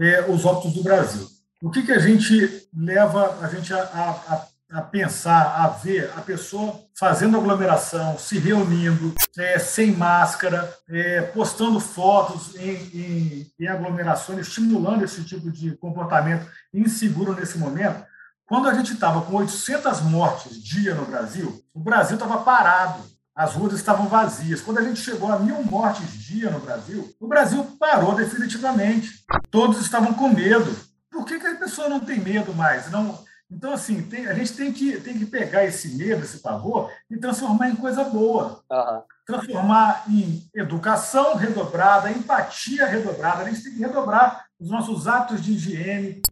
[0.00, 1.26] é, os óbitos do Brasil.
[1.62, 6.10] O que, que a gente leva a gente a, a, a a pensar, a ver
[6.16, 13.66] a pessoa fazendo aglomeração, se reunindo, é, sem máscara, é, postando fotos em, em, em
[13.66, 18.02] aglomerações, estimulando esse tipo de comportamento inseguro nesse momento.
[18.46, 23.02] Quando a gente estava com 800 mortes dia no Brasil, o Brasil estava parado,
[23.34, 24.60] as ruas estavam vazias.
[24.60, 29.24] Quando a gente chegou a mil mortes dia no Brasil, o Brasil parou definitivamente.
[29.50, 30.74] Todos estavam com medo.
[31.10, 32.90] Por que, que a pessoa não tem medo mais?
[32.90, 33.18] Não,
[33.52, 37.18] então, assim, tem, a gente tem que, tem que pegar esse medo, esse pavor, e
[37.18, 38.64] transformar em coisa boa.
[38.70, 39.02] Uhum.
[39.26, 43.42] Transformar em educação redobrada, empatia redobrada.
[43.42, 46.22] A gente tem que redobrar os nossos atos de higiene.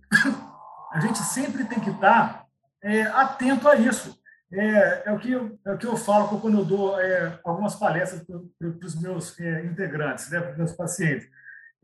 [0.90, 2.46] A gente sempre tem que estar
[2.82, 4.18] é, atento a isso.
[4.52, 7.76] É, é, o que eu, é o que eu falo quando eu dou é, algumas
[7.76, 11.28] palestras para os meus é, integrantes, né, para os meus pacientes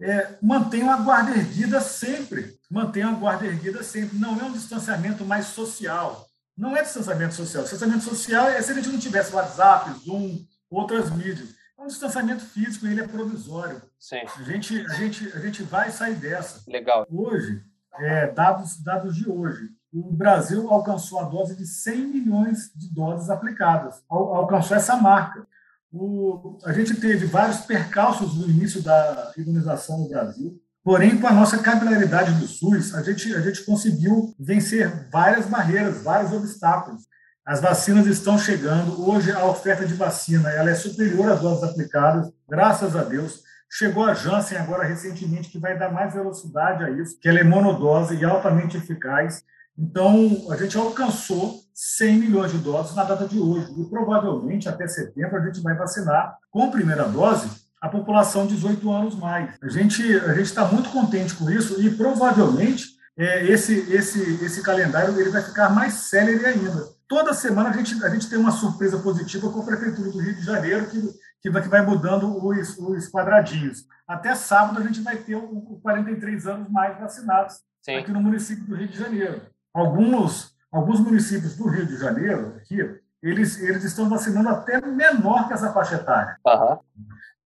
[0.01, 2.59] é, mantenham a guarda erguida sempre.
[2.71, 4.19] Mantenham a guarda erguida sempre.
[4.19, 6.27] Não é um distanciamento mais social.
[6.57, 7.63] Não é distanciamento social.
[7.63, 11.55] Distanciamento social é se a gente não tivesse WhatsApp, Zoom, outras mídias.
[11.79, 13.83] É um distanciamento físico, ele é provisório.
[13.99, 14.17] Sim.
[14.17, 16.63] A gente, a gente, a gente vai sair dessa.
[16.67, 17.07] Legal.
[17.11, 17.63] Hoje,
[17.99, 23.31] é, dados, dados de hoje, o Brasil alcançou a dose de 100 milhões de doses
[23.31, 25.47] aplicadas, al, alcançou essa marca.
[25.93, 31.33] O, a gente teve vários percalços no início da imunização no Brasil, porém, com a
[31.33, 37.03] nossa capilaridade do SUS, a gente, a gente conseguiu vencer várias barreiras, vários obstáculos.
[37.45, 39.09] As vacinas estão chegando.
[39.09, 43.43] Hoje, a oferta de vacina ela é superior às doses aplicadas, graças a Deus.
[43.71, 47.45] Chegou a Janssen agora recentemente, que vai dar mais velocidade a isso, que ela é
[47.45, 49.45] monodose e altamente eficaz.
[49.79, 53.73] Então, a gente alcançou 100 milhões de doses na data de hoje.
[53.79, 57.49] E provavelmente, até setembro, a gente vai vacinar com primeira dose
[57.81, 59.55] a população de 18 anos mais.
[59.63, 65.19] A gente a está muito contente com isso e provavelmente é, esse, esse, esse calendário
[65.21, 68.99] ele vai ficar mais célere ainda Toda semana a gente, a gente tem uma surpresa
[68.99, 71.01] positiva com a Prefeitura do Rio de Janeiro, que,
[71.41, 73.87] que, vai, que vai mudando os, os quadradinhos.
[74.09, 77.97] Até sábado a gente vai ter o, 43 anos mais vacinados Sim.
[77.97, 79.43] aqui no município do Rio de Janeiro.
[79.73, 82.79] Alguns, alguns municípios do Rio de Janeiro, aqui,
[83.23, 86.37] eles, eles estão vacinando até menor que essa faixa etária.
[86.47, 86.79] Uhum.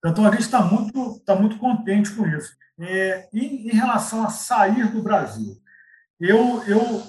[0.04, 2.52] Então, a gente está muito, tá muito contente com isso.
[2.78, 5.56] É, em, em relação a sair do Brasil,
[6.18, 7.02] eu, eu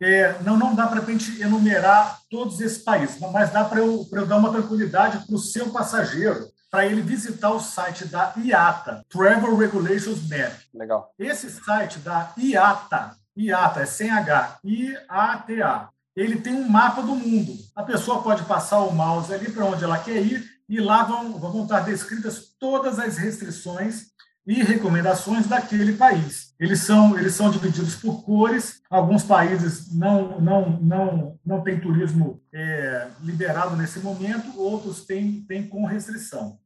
[0.00, 4.06] é, não, não dá para a gente enumerar todos esses países, mas dá para eu,
[4.12, 9.04] eu dar uma tranquilidade para o seu passageiro, para ele visitar o site da IATA,
[9.08, 10.52] Travel Regulations Map.
[10.72, 11.12] Legal.
[11.18, 17.54] Esse site da IATA, IATA é sem H, I-A-T-A, ele tem um mapa do mundo.
[17.74, 21.38] A pessoa pode passar o mouse ali para onde ela quer ir e lá vão,
[21.38, 24.10] vão estar descritas todas as restrições
[24.46, 26.54] e recomendações daquele país.
[26.58, 28.80] Eles são, eles são divididos por cores.
[28.90, 35.66] Alguns países não, não, não, não têm turismo é, liberado nesse momento, outros têm, têm
[35.66, 36.58] com restrição.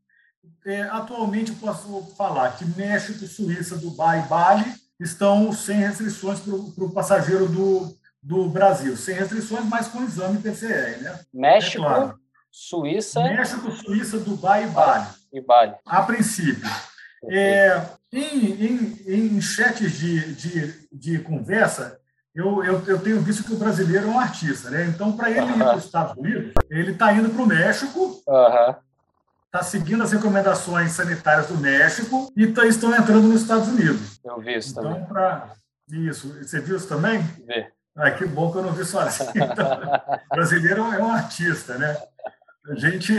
[0.67, 6.93] É, atualmente, posso falar que México, Suíça, Dubai e Bali estão sem restrições para o
[6.93, 8.97] passageiro do, do Brasil.
[8.97, 11.01] Sem restrições, mas com exame PCR.
[11.01, 11.21] Né?
[11.33, 12.19] México, é claro.
[12.51, 13.21] Suíça...
[13.23, 15.07] México, Suíça, Dubai e Bali.
[15.33, 15.75] E Bali.
[15.85, 16.69] A princípio.
[17.29, 21.99] É, em, em, em chats de, de, de conversa,
[22.35, 24.87] eu, eu, eu, tenho visto que o brasileiro é um artista, né?
[24.87, 28.23] Então, para ele ir para os Estados Unidos, ele está indo para o México,
[29.55, 34.19] está seguindo as recomendações sanitárias do México e tá, estão entrando nos Estados Unidos.
[34.25, 35.05] Eu vi isso então, também.
[35.07, 35.53] Pra...
[35.91, 36.37] Isso.
[36.43, 37.21] Você viu isso também?
[37.21, 37.67] Vi.
[37.95, 39.31] Ah, que bom que eu não vi sozinho.
[39.35, 39.81] Então,
[40.33, 41.97] o brasileiro é um artista, né?
[42.69, 43.15] A gente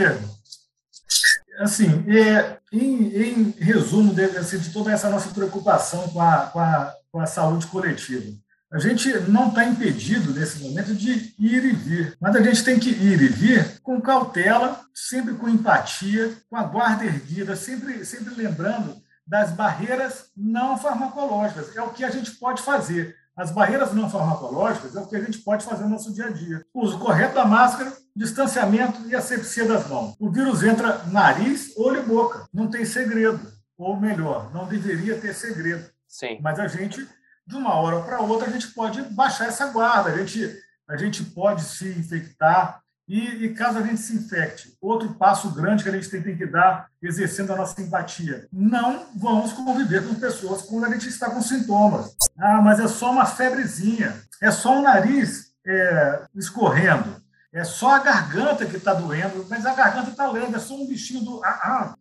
[1.58, 6.60] assim, é, em, em, resumo de, assim, de toda essa nossa preocupação com a, com
[6.60, 8.36] a, com a saúde coletiva,
[8.70, 12.78] a gente não está impedido nesse momento de ir e vir, mas a gente tem
[12.78, 18.34] que ir e vir com cautela, sempre com empatia, com a guarda erguida, sempre, sempre
[18.34, 21.76] lembrando das barreiras não farmacológicas.
[21.76, 23.16] É o que a gente pode fazer.
[23.36, 26.30] As barreiras não farmacológicas é o que a gente pode fazer no nosso dia a
[26.30, 26.64] dia.
[26.72, 30.14] Uso correto da máscara, distanciamento e asepsia das mãos.
[30.18, 32.48] O vírus entra nariz, olho e boca.
[32.52, 33.40] Não tem segredo.
[33.76, 35.84] Ou melhor, não deveria ter segredo.
[36.08, 36.38] Sim.
[36.40, 37.06] Mas a gente,
[37.46, 40.10] de uma hora para outra, a gente pode baixar essa guarda.
[40.10, 45.14] A gente, a gente pode se infectar, e, e, caso a gente se infecte, outro
[45.14, 49.52] passo grande que a gente tem, tem, que dar, exercendo a nossa empatia, não vamos
[49.52, 52.16] conviver com pessoas quando a gente está com sintomas.
[52.36, 58.00] Ah, mas é só uma febrezinha, é só o nariz é, escorrendo, é só a
[58.00, 61.44] garganta que está doendo, mas a garganta está lendo, é só um bichinho do.
[61.44, 61.94] Ah, ah,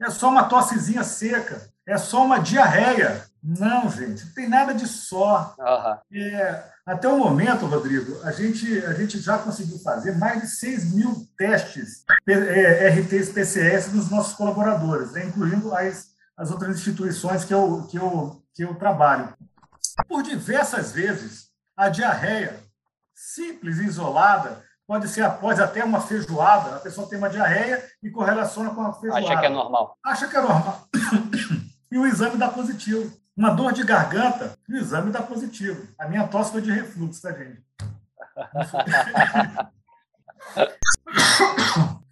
[0.00, 3.24] é só uma tossezinha seca, é só uma diarreia.
[3.42, 5.56] Não, gente, não tem nada de só.
[5.58, 6.18] Uhum.
[6.18, 10.94] É, até o momento, Rodrigo, a gente, a gente já conseguiu fazer mais de 6
[10.94, 17.52] mil testes é, RTs PCS dos nossos colaboradores, né, incluindo as, as outras instituições que
[17.52, 19.32] eu, que, eu, que eu trabalho.
[20.08, 22.60] Por diversas vezes, a diarreia,
[23.12, 28.10] simples e isolada, pode ser após até uma feijoada, a pessoa tem uma diarreia e
[28.10, 29.26] correlaciona com a feijoada.
[29.26, 29.98] Acha que é normal.
[30.04, 30.88] Acha que é normal.
[31.90, 33.21] e o exame dá positivo.
[33.36, 35.88] Uma dor de garganta, o exame dá positivo.
[35.98, 37.62] A minha tosse foi de refluxo, tá, gente?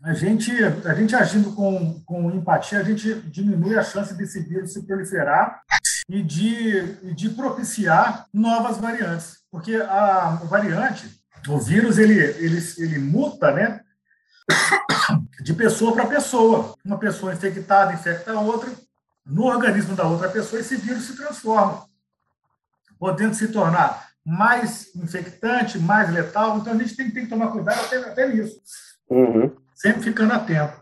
[0.02, 0.50] a gente,
[0.84, 5.62] a gente agindo com, com empatia, a gente diminui a chance desse vírus se proliferar
[6.08, 9.40] e de, de propiciar novas variantes.
[9.50, 11.06] Porque a variante,
[11.48, 13.80] o vírus, ele, ele, ele muta, né?
[15.42, 16.74] De pessoa para pessoa.
[16.84, 18.70] Uma pessoa infectada infecta a outra,
[19.24, 21.86] no organismo da outra pessoa, esse vírus se transforma,
[22.98, 26.58] podendo se tornar mais infectante, mais letal.
[26.58, 28.60] Então, a gente tem, tem que tomar cuidado até, até nisso.
[29.08, 29.54] Uhum.
[29.74, 30.79] Sempre ficando atento.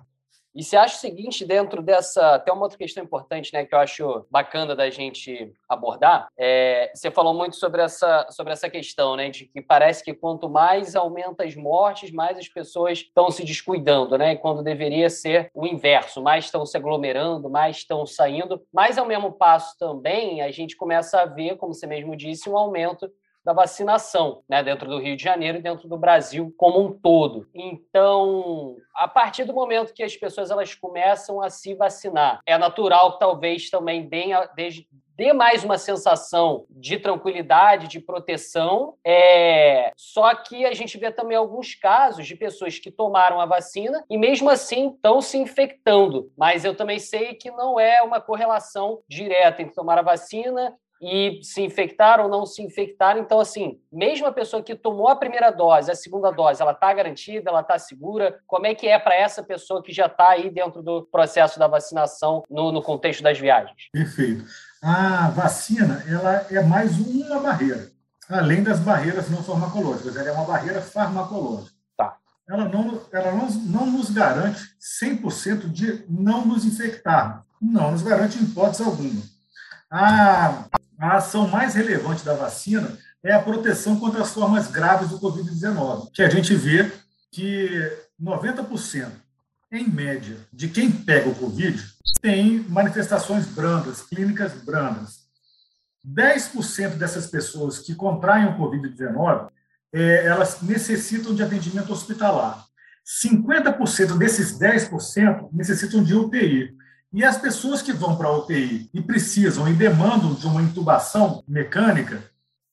[0.54, 2.34] E você acha o seguinte, dentro dessa.
[2.34, 6.28] Até uma outra questão importante, né, que eu acho bacana da gente abordar.
[6.36, 10.48] É, você falou muito sobre essa, sobre essa questão, né, de que parece que quanto
[10.48, 15.66] mais aumenta as mortes, mais as pessoas estão se descuidando, né, quando deveria ser o
[15.66, 18.62] inverso, mais estão se aglomerando, mais estão saindo.
[18.72, 22.56] Mas, ao mesmo passo também, a gente começa a ver, como você mesmo disse, um
[22.56, 23.10] aumento
[23.48, 27.48] da vacinação, né, dentro do Rio de Janeiro e dentro do Brasil como um todo.
[27.54, 33.14] Então, a partir do momento que as pessoas elas começam a se vacinar, é natural
[33.14, 34.26] que talvez também dê,
[35.16, 38.96] dê mais uma sensação de tranquilidade, de proteção.
[39.02, 39.92] É...
[39.96, 44.18] Só que a gente vê também alguns casos de pessoas que tomaram a vacina e
[44.18, 46.30] mesmo assim estão se infectando.
[46.36, 51.40] Mas eu também sei que não é uma correlação direta entre tomar a vacina e
[51.42, 53.16] se infectar ou não se infectar.
[53.16, 56.92] Então, assim, mesmo a pessoa que tomou a primeira dose, a segunda dose, ela está
[56.92, 58.40] garantida, ela está segura?
[58.46, 61.66] Como é que é para essa pessoa que já está aí dentro do processo da
[61.66, 63.88] vacinação no, no, contexto das viagens?
[63.92, 64.44] Perfeito.
[64.82, 67.90] A vacina, ela é mais uma barreira,
[68.28, 71.76] além das barreiras não farmacológicas, ela é uma barreira farmacológica.
[71.96, 72.16] Tá.
[72.48, 74.60] Ela não, ela não, não nos garante
[75.02, 77.44] 100% de não nos infectar.
[77.60, 79.20] Não nos garante em hipótese alguma.
[79.90, 85.20] A a ação mais relevante da vacina é a proteção contra as formas graves do
[85.20, 86.90] Covid-19, que a gente vê
[87.30, 87.70] que
[88.20, 89.10] 90%,
[89.70, 91.84] em média, de quem pega o Covid
[92.20, 95.28] tem manifestações brandas, clínicas brandas.
[96.06, 99.50] 10% dessas pessoas que contraem o Covid-19,
[99.92, 102.66] é, elas necessitam de atendimento hospitalar.
[103.22, 106.76] 50% desses 10% necessitam de UTI.
[107.12, 111.42] E as pessoas que vão para a UTI e precisam e demandam de uma intubação
[111.48, 112.22] mecânica,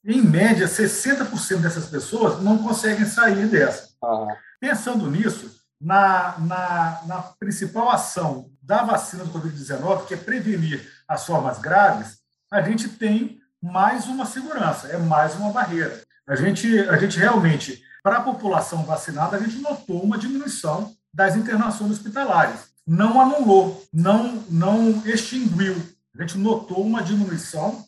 [0.04, 3.90] em média, 60% dessas pessoas não conseguem sair dessa.
[4.04, 4.28] Uhum.
[4.60, 11.26] Pensando nisso, na, na, na, principal ação da vacina do Covid-19, que é prevenir as
[11.26, 12.20] formas graves,
[12.52, 16.04] a gente tem mais uma segurança, é mais uma barreira.
[16.28, 21.36] A gente, a gente realmente, para a população vacinada, a gente notou uma diminuição das
[21.36, 25.76] internações hospitalares não anulou, não, não extinguiu.
[26.18, 27.86] A gente notou uma diminuição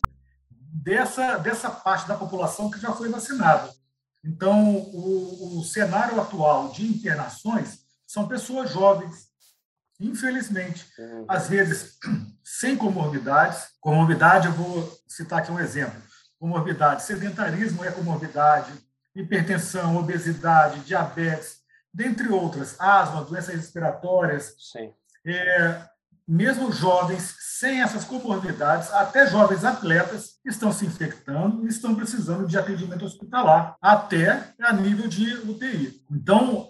[0.50, 3.72] dessa, dessa parte da população que já foi vacinada.
[4.24, 9.28] Então, o, o cenário atual de internações são pessoas jovens,
[10.00, 11.24] infelizmente, uhum.
[11.28, 11.98] às vezes
[12.42, 13.68] sem comorbidades.
[13.80, 16.00] Comorbidade, eu vou citar aqui um exemplo:
[16.38, 18.72] comorbidade, sedentarismo é comorbidade,
[19.14, 21.57] hipertensão, obesidade, diabetes,
[21.98, 24.54] dentre outras, asma, doenças respiratórias.
[25.26, 25.82] É,
[26.28, 32.56] mesmo jovens sem essas comorbidades, até jovens atletas, estão se infectando e estão precisando de
[32.56, 36.00] atendimento hospitalar, até a nível de UTI.
[36.08, 36.68] Então,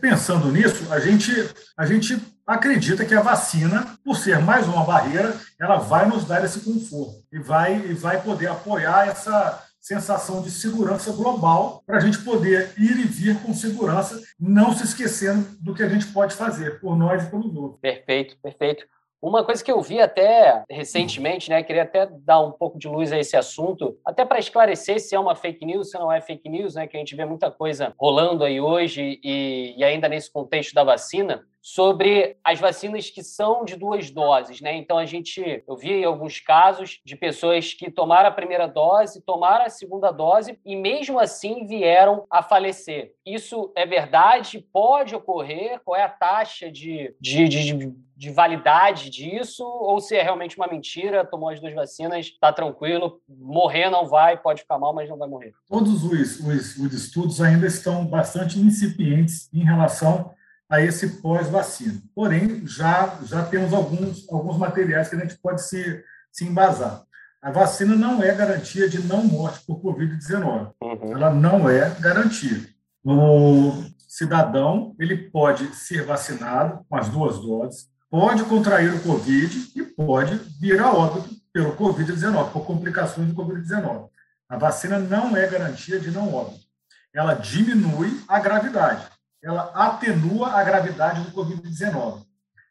[0.00, 1.30] pensando nisso, a gente,
[1.76, 6.44] a gente acredita que a vacina, por ser mais uma barreira, ela vai nos dar
[6.44, 12.00] esse conforto e vai, e vai poder apoiar essa, sensação de segurança global para a
[12.00, 16.34] gente poder ir e vir com segurança, não se esquecendo do que a gente pode
[16.34, 17.80] fazer por nós e pelos outros.
[17.82, 18.86] Perfeito, perfeito.
[19.20, 23.12] Uma coisa que eu vi até recentemente, né, queria até dar um pouco de luz
[23.12, 26.48] a esse assunto, até para esclarecer se é uma fake news, se não é fake
[26.48, 30.32] news, né, que a gente vê muita coisa rolando aí hoje e, e ainda nesse
[30.32, 34.76] contexto da vacina sobre as vacinas que são de duas doses, né?
[34.76, 39.64] Então a gente, eu vi alguns casos de pessoas que tomaram a primeira dose, tomaram
[39.64, 43.14] a segunda dose e mesmo assim vieram a falecer.
[43.24, 44.62] Isso é verdade?
[44.70, 45.80] Pode ocorrer?
[45.82, 49.64] Qual é a taxa de, de, de, de validade disso?
[49.64, 51.24] Ou se é realmente uma mentira?
[51.24, 55.30] Tomou as duas vacinas, está tranquilo, morrer não vai, pode ficar mal, mas não vai
[55.30, 55.54] morrer.
[55.66, 60.30] Todos os, os, os estudos ainda estão bastante incipientes em relação
[60.74, 62.00] a esse pós-vacina.
[62.14, 67.04] Porém, já, já temos alguns, alguns materiais que a gente pode se, se embasar.
[67.40, 70.72] A vacina não é garantia de não morte por Covid-19.
[70.82, 71.12] Uhum.
[71.12, 72.66] Ela não é garantia.
[73.04, 79.82] O cidadão ele pode ser vacinado com as duas doses, pode contrair o Covid e
[79.82, 84.08] pode vir a óbito pelo Covid-19, por complicações do Covid-19.
[84.48, 86.64] A vacina não é garantia de não óbito.
[87.14, 89.13] Ela diminui a gravidade
[89.44, 92.22] ela atenua a gravidade do Covid-19.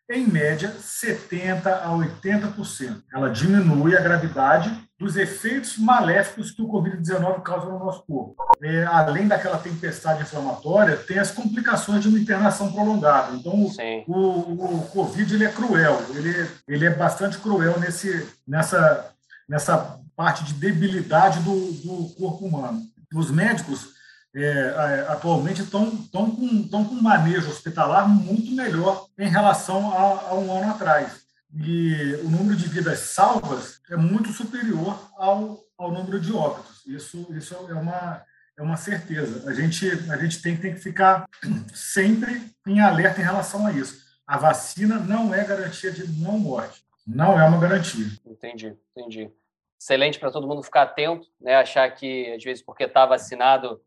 [0.10, 3.04] Em média, 70% a 80%.
[3.14, 4.70] Ela diminui a gravidade
[5.00, 8.36] dos efeitos maléficos que o Covid-19 causa no nosso corpo.
[8.62, 13.36] É, além daquela tempestade inflamatória, tem as complicações de uma internação prolongada.
[13.36, 13.54] Então,
[14.08, 19.14] o, o, Covid ele é cruel, ele, ele é bastante cruel nesse, nessa,
[19.48, 22.82] nessa parte de debilidade do, do corpo humano.
[23.14, 23.94] Os médicos
[24.36, 30.30] é, atualmente estão, estão, com, estão com um manejo hospitalar muito melhor em relação a,
[30.30, 31.24] a, um ano atrás.
[31.56, 36.84] E o número de vidas salvas é muito superior ao, ao número de óbitos.
[36.88, 38.24] Isso, isso é, uma,
[38.58, 39.48] é uma certeza.
[39.48, 41.26] A gente, a gente tem, tem que ficar
[41.72, 44.02] sempre em alerta em relação a isso.
[44.26, 46.84] A vacina não é garantia de não morte.
[47.06, 48.08] Não é uma garantia.
[48.26, 49.30] Entendi, entendi.
[49.80, 51.58] Excelente para todo mundo ficar atento, né?
[51.58, 53.82] Achar que, às vezes, porque está vacinado,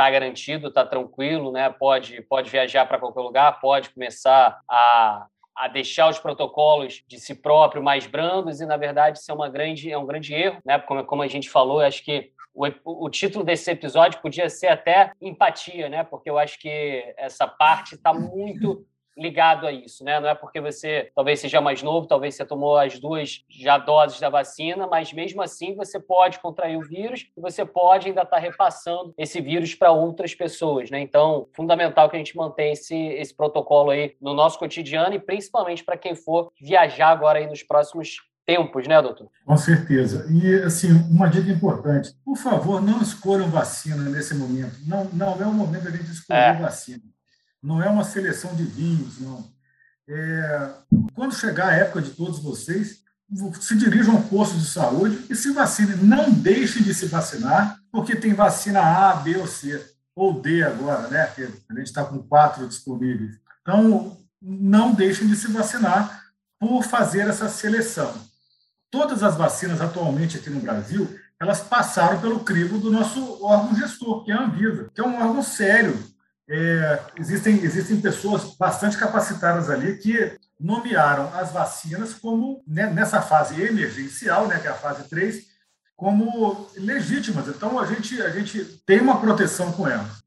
[0.00, 1.68] está garantido, está tranquilo, né?
[1.68, 7.34] Pode, pode viajar para qualquer lugar, pode começar a, a deixar os protocolos de si
[7.34, 10.78] próprio mais brandos e, na verdade, isso é, uma grande, é um grande erro, né?
[10.78, 15.12] Como, como a gente falou, acho que o, o, título desse episódio podia ser até
[15.20, 16.02] empatia, né?
[16.02, 18.86] Porque eu acho que essa parte está muito
[19.20, 20.18] ligado a isso, né?
[20.18, 24.18] Não é porque você talvez seja mais novo, talvez você tomou as duas já doses
[24.18, 28.38] da vacina, mas mesmo assim você pode contrair o vírus e você pode ainda estar
[28.38, 31.00] repassando esse vírus para outras pessoas, né?
[31.00, 35.84] Então, fundamental que a gente mantenha esse, esse protocolo aí no nosso cotidiano e principalmente
[35.84, 38.16] para quem for viajar agora aí nos próximos
[38.46, 39.28] tempos, né, doutor?
[39.44, 40.26] Com certeza.
[40.30, 44.76] E, assim, uma dica importante: por favor, não escolham vacina nesse momento.
[44.86, 46.54] Não, não é o momento da gente escolher é.
[46.54, 47.02] vacina
[47.62, 49.44] não é uma seleção de vinhos, não.
[50.08, 50.70] É,
[51.14, 53.00] quando chegar a época de todos vocês,
[53.60, 55.96] se dirijam ao posto de saúde e se vacinem.
[55.98, 59.80] Não deixem de se vacinar, porque tem vacina A, B ou C,
[60.16, 61.26] ou D agora, né?
[61.28, 63.38] Que a gente está com quatro disponíveis.
[63.62, 66.24] Então, não deixem de se vacinar
[66.58, 68.12] por fazer essa seleção.
[68.90, 71.08] Todas as vacinas atualmente aqui no Brasil,
[71.38, 75.22] elas passaram pelo crivo do nosso órgão gestor, que é a Anvisa, que é um
[75.22, 75.96] órgão sério,
[76.52, 83.62] é, existem, existem pessoas bastante capacitadas ali que nomearam as vacinas como, né, nessa fase
[83.62, 85.44] emergencial, né, que é a fase 3,
[85.96, 87.46] como legítimas.
[87.46, 90.20] Então, a gente, a gente tem uma proteção com elas.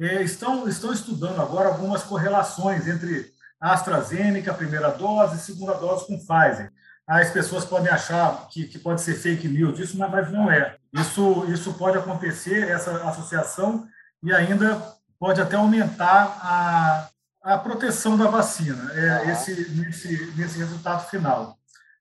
[0.00, 6.18] É, estão, estão estudando agora algumas correlações entre AstraZeneca, primeira dose, e segunda dose com
[6.18, 6.72] Pfizer.
[7.06, 10.76] As pessoas podem achar que, que pode ser fake news isso, mas não é.
[10.92, 13.86] Isso, isso pode acontecer, essa associação,
[14.22, 17.08] e ainda pode até aumentar a,
[17.42, 21.56] a proteção da vacina, é, esse, nesse, nesse resultado final.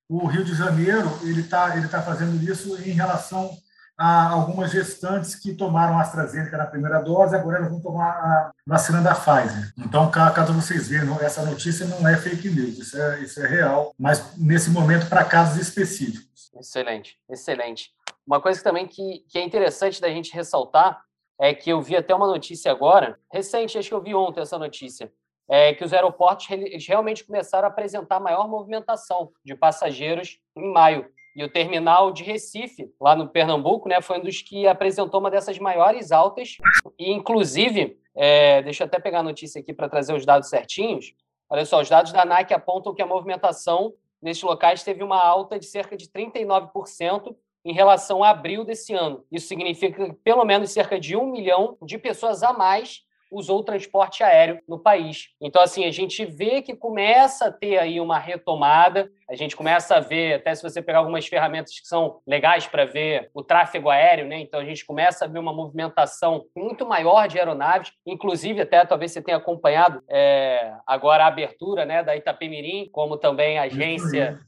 [0.10, 3.52] O Rio de Janeiro ele está ele tá fazendo isso em relação
[3.98, 8.52] a algumas gestantes que tomaram a AstraZeneca na primeira dose, agora elas vão tomar a
[8.66, 9.74] vacina da Pfizer.
[9.76, 13.94] Então, caso vocês vejam, essa notícia não é fake news, isso é, isso é real,
[13.98, 16.52] mas nesse momento para casos específicos.
[16.56, 17.90] Excelente, excelente.
[18.26, 21.02] Uma coisa também que, que é interessante da gente ressaltar
[21.40, 24.58] é que eu vi até uma notícia agora, recente, acho que eu vi ontem essa
[24.58, 25.12] notícia,
[25.50, 26.48] é que os aeroportos
[26.88, 31.10] realmente começaram a apresentar maior movimentação de passageiros em maio.
[31.36, 35.30] E o terminal de Recife, lá no Pernambuco, né, foi um dos que apresentou uma
[35.30, 36.58] dessas maiores altas.
[36.98, 41.14] E, inclusive, é, deixa eu até pegar a notícia aqui para trazer os dados certinhos.
[41.48, 45.60] Olha só, os dados da ANAC apontam que a movimentação nesses locais teve uma alta
[45.60, 47.36] de cerca de 39%
[47.68, 49.26] em relação a abril desse ano.
[49.30, 53.64] Isso significa que pelo menos cerca de um milhão de pessoas a mais usou o
[53.64, 55.30] transporte aéreo no país.
[55.42, 59.98] Então, assim, a gente vê que começa a ter aí uma retomada, a gente começa
[59.98, 63.90] a ver, até se você pegar algumas ferramentas que são legais para ver o tráfego
[63.90, 64.40] aéreo, né?
[64.40, 69.12] Então, a gente começa a ver uma movimentação muito maior de aeronaves, inclusive até talvez
[69.12, 74.40] você tenha acompanhado é, agora a abertura né, da Itapemirim, como também a agência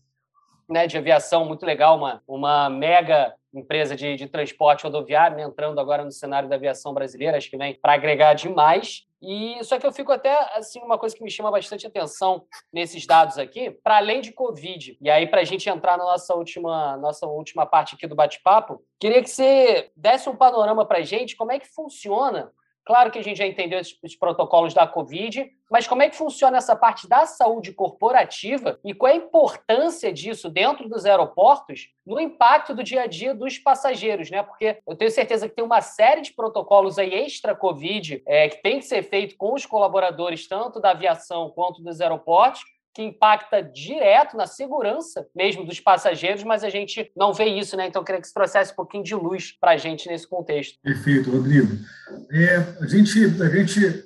[0.70, 5.80] né, de aviação muito legal, uma, uma mega empresa de, de transporte rodoviário, né, entrando
[5.80, 9.08] agora no cenário da aviação brasileira, acho que vem para agregar demais.
[9.22, 13.06] E só que eu fico até assim uma coisa que me chama bastante atenção nesses
[13.06, 14.98] dados aqui, para além de Covid.
[15.02, 18.82] E aí para a gente entrar na nossa última nossa última parte aqui do bate-papo,
[18.98, 22.50] queria que você desse um panorama para a gente como é que funciona
[22.90, 26.58] Claro que a gente já entendeu os protocolos da Covid, mas como é que funciona
[26.58, 32.20] essa parte da saúde corporativa e qual é a importância disso dentro dos aeroportos no
[32.20, 34.42] impacto do dia a dia dos passageiros, né?
[34.42, 38.80] Porque eu tenho certeza que tem uma série de protocolos aí extra-Covid é, que tem
[38.80, 42.64] que ser feito com os colaboradores, tanto da aviação quanto dos aeroportos,
[43.00, 47.88] que impacta direto na segurança mesmo dos passageiros, mas a gente não vê isso, né?
[47.88, 50.78] Então, eu queria que você trouxesse um pouquinho de luz para a gente nesse contexto.
[50.84, 51.78] Perfeito, Rodrigo.
[52.30, 54.04] É, a, gente, a gente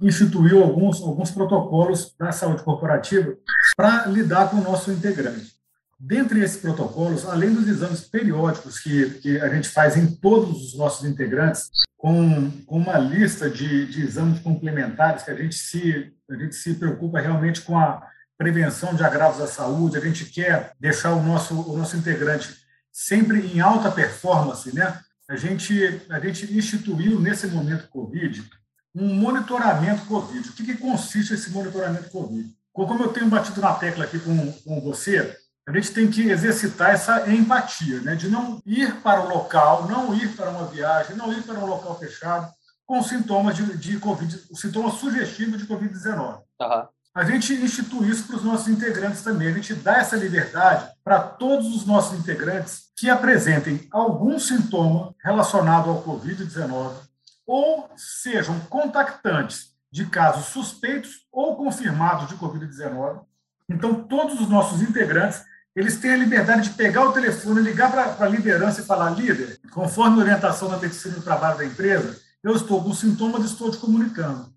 [0.00, 3.36] instituiu alguns, alguns protocolos da saúde corporativa
[3.76, 5.60] para lidar com o nosso integrante.
[5.98, 10.78] Dentre esses protocolos, além dos exames periódicos que, que a gente faz em todos os
[10.78, 11.68] nossos integrantes,
[11.98, 16.72] com, com uma lista de, de exames complementares que a gente se, a gente se
[16.76, 18.09] preocupa realmente com a
[18.40, 22.56] prevenção de agravos à saúde, a gente quer deixar o nosso, o nosso integrante
[22.90, 24.98] sempre em alta performance, né?
[25.28, 28.42] a gente, a gente instituiu, nesse momento Covid,
[28.94, 30.48] um monitoramento Covid.
[30.48, 32.50] O que, que consiste esse monitoramento Covid?
[32.72, 35.36] Como eu tenho batido na tecla aqui com, com você,
[35.68, 38.16] a gente tem que exercitar essa empatia, né?
[38.16, 41.66] de não ir para o local, não ir para uma viagem, não ir para um
[41.66, 42.50] local fechado
[42.86, 46.40] com sintomas de, de Covid, sintomas sugestivos de Covid-19.
[46.58, 46.88] Uhum.
[47.12, 49.48] A gente institui isso para os nossos integrantes também.
[49.48, 55.90] A gente dá essa liberdade para todos os nossos integrantes que apresentem algum sintoma relacionado
[55.90, 56.94] ao Covid-19
[57.44, 63.22] ou sejam contactantes de casos suspeitos ou confirmados de Covid-19.
[63.68, 65.42] Então, todos os nossos integrantes
[65.74, 69.58] eles têm a liberdade de pegar o telefone, ligar para a liderança e falar: líder,
[69.70, 73.70] conforme a orientação da medicina do trabalho da empresa, eu estou com sintomas e estou
[73.70, 74.49] te comunicando.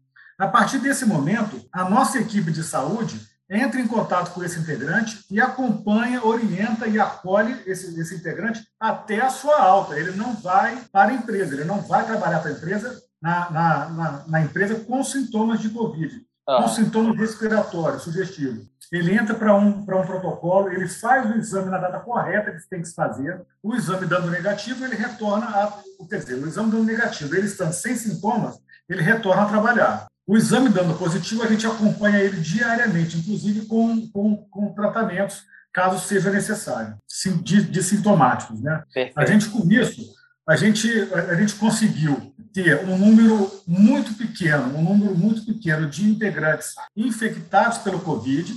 [0.43, 3.17] A partir desse momento, a nossa equipe de saúde
[3.49, 9.21] entra em contato com esse integrante e acompanha, orienta e acolhe esse, esse integrante até
[9.21, 9.97] a sua alta.
[9.97, 13.89] Ele não vai para a empresa, ele não vai trabalhar para a empresa na, na,
[13.89, 16.61] na, na empresa com sintomas de Covid, ah.
[16.61, 21.79] com sintomas respiratórios, sugestivos ele entra para um, um protocolo, ele faz o exame na
[21.79, 26.19] data correta que tem que se fazer, o exame dando negativo, ele retorna, a, quer
[26.19, 30.05] dizer, o exame dando negativo, ele estando sem sintomas, ele retorna a trabalhar.
[30.25, 35.99] O exame dando positivo, a gente acompanha ele diariamente, inclusive com, com, com tratamentos, caso
[36.05, 36.95] seja necessário,
[37.41, 38.61] de, de sintomáticos.
[38.61, 38.83] Né?
[39.15, 40.13] A gente, com isso,
[40.47, 46.07] a gente, a gente conseguiu ter um número muito pequeno, um número muito pequeno de
[46.07, 48.53] integrantes infectados pelo Covid,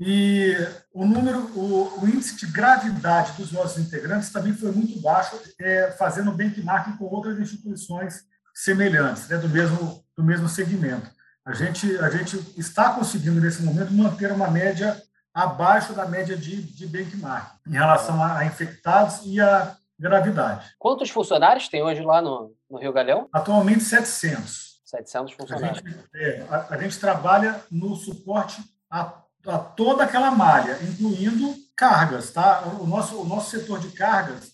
[0.00, 0.54] e
[0.94, 5.90] o número, o, o, índice de gravidade dos nossos integrantes também foi muito baixo, é,
[5.98, 8.24] fazendo benchmarking com outras instituições
[8.62, 11.08] semelhantes, né, do mesmo do mesmo segmento.
[11.44, 15.00] A gente a gente está conseguindo nesse momento manter uma média
[15.32, 20.74] abaixo da média de, de benchmark em relação a, a infectados e a gravidade.
[20.78, 23.28] Quantos funcionários tem hoje lá no, no Rio Galeão?
[23.32, 24.80] Atualmente 700.
[24.84, 25.78] 700 funcionários.
[25.78, 31.54] A gente, é, a, a gente trabalha no suporte a a toda aquela malha, incluindo
[31.76, 32.62] cargas, tá?
[32.80, 34.52] O nosso, o nosso setor de cargas,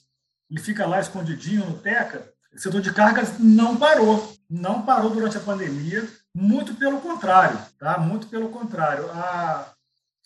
[0.50, 5.36] ele fica lá escondidinho no TECA, o setor de cargas não parou, não parou durante
[5.36, 7.98] a pandemia, muito pelo contrário, tá?
[7.98, 9.11] Muito pelo contrário.
[9.11, 9.72] A,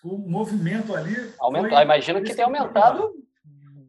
[0.02, 1.32] o movimento ali...
[1.38, 3.12] Aumentou, foi, imagino que tenha aumentado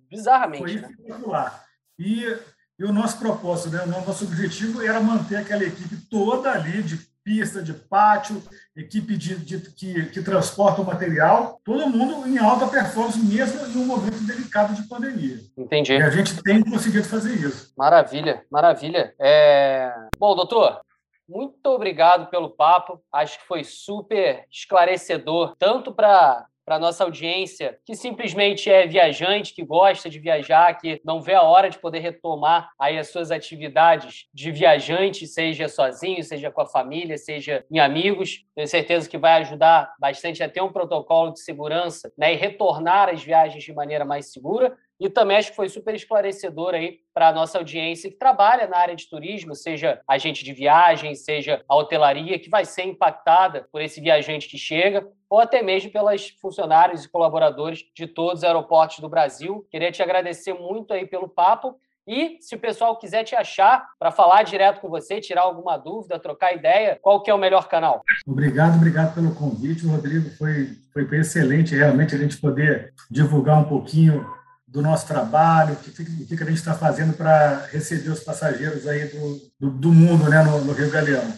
[0.10, 0.64] bizarramente.
[0.64, 1.52] Foi né?
[1.98, 2.40] E,
[2.80, 3.84] e o nosso propósito, né?
[3.84, 6.98] o nosso objetivo era manter aquela equipe toda ali de
[7.30, 8.42] pista, de pátio,
[8.76, 13.78] equipe de, de, que, que transporta o material, todo mundo em alta performance, mesmo em
[13.78, 15.38] um momento delicado de pandemia.
[15.56, 15.94] Entendi.
[15.94, 17.72] E a gente tem conseguido fazer isso.
[17.78, 19.14] Maravilha, maravilha.
[19.20, 19.94] É...
[20.18, 20.82] Bom, doutor,
[21.28, 23.00] muito obrigado pelo papo.
[23.14, 29.66] Acho que foi super esclarecedor, tanto para para nossa audiência que simplesmente é viajante, que
[29.66, 34.28] gosta de viajar, que não vê a hora de poder retomar aí as suas atividades
[34.32, 38.46] de viajante, seja sozinho, seja com a família, seja em amigos.
[38.54, 43.10] Tenho certeza que vai ajudar bastante a ter um protocolo de segurança né, e retornar
[43.10, 44.78] às viagens de maneira mais segura.
[45.00, 48.78] E também acho que foi super esclarecedor aí para a nossa audiência que trabalha na
[48.78, 53.82] área de turismo, seja agente de viagem, seja a hotelaria, que vai ser impactada por
[53.82, 59.00] esse viajante que chega, ou até mesmo pelas funcionários e colaboradores de todos os aeroportos
[59.00, 59.66] do Brasil.
[59.72, 61.80] Queria te agradecer muito aí pelo papo.
[62.06, 66.18] E se o pessoal quiser te achar para falar direto com você, tirar alguma dúvida,
[66.18, 68.02] trocar ideia, qual que é o melhor canal?
[68.28, 70.32] Obrigado, obrigado pelo convite, Rodrigo.
[70.32, 74.26] Foi, foi excelente realmente a gente poder divulgar um pouquinho
[74.72, 79.06] do nosso trabalho, o que, que, a gente está fazendo para receber os passageiros aí
[79.06, 81.34] do, do, do mundo né, no, no, Rio Galeão.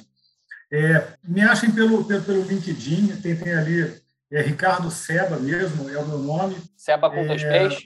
[0.72, 4.02] É, me achem pelo, pelo, pelo LinkedIn, tem, tem ali
[4.32, 6.58] é, Ricardo Seba mesmo, é o meu nome.
[6.76, 7.84] Seba com é, dois Bs?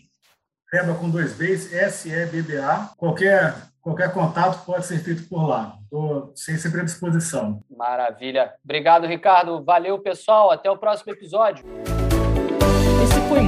[0.70, 2.94] Seba com dois Bs, S-E-B-B-A.
[2.98, 5.78] Qualquer, qualquer contato pode ser feito por lá.
[5.84, 7.64] Estou sempre à disposição.
[7.70, 8.54] Maravilha.
[8.64, 9.64] Obrigado, Ricardo.
[9.64, 10.52] Valeu, pessoal.
[10.52, 11.64] Até o próximo episódio.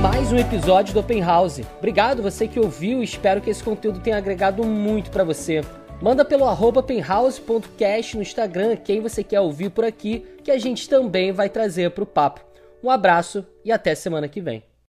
[0.01, 1.61] Mais um episódio do Open House.
[1.79, 5.61] Obrigado você que ouviu, espero que esse conteúdo tenha agregado muito para você.
[5.99, 10.87] Manda pelo arroba penhouse.cast no Instagram quem você quer ouvir por aqui, que a gente
[10.87, 12.45] também vai trazer para o papo.
[12.83, 14.63] Um abraço e até semana que vem.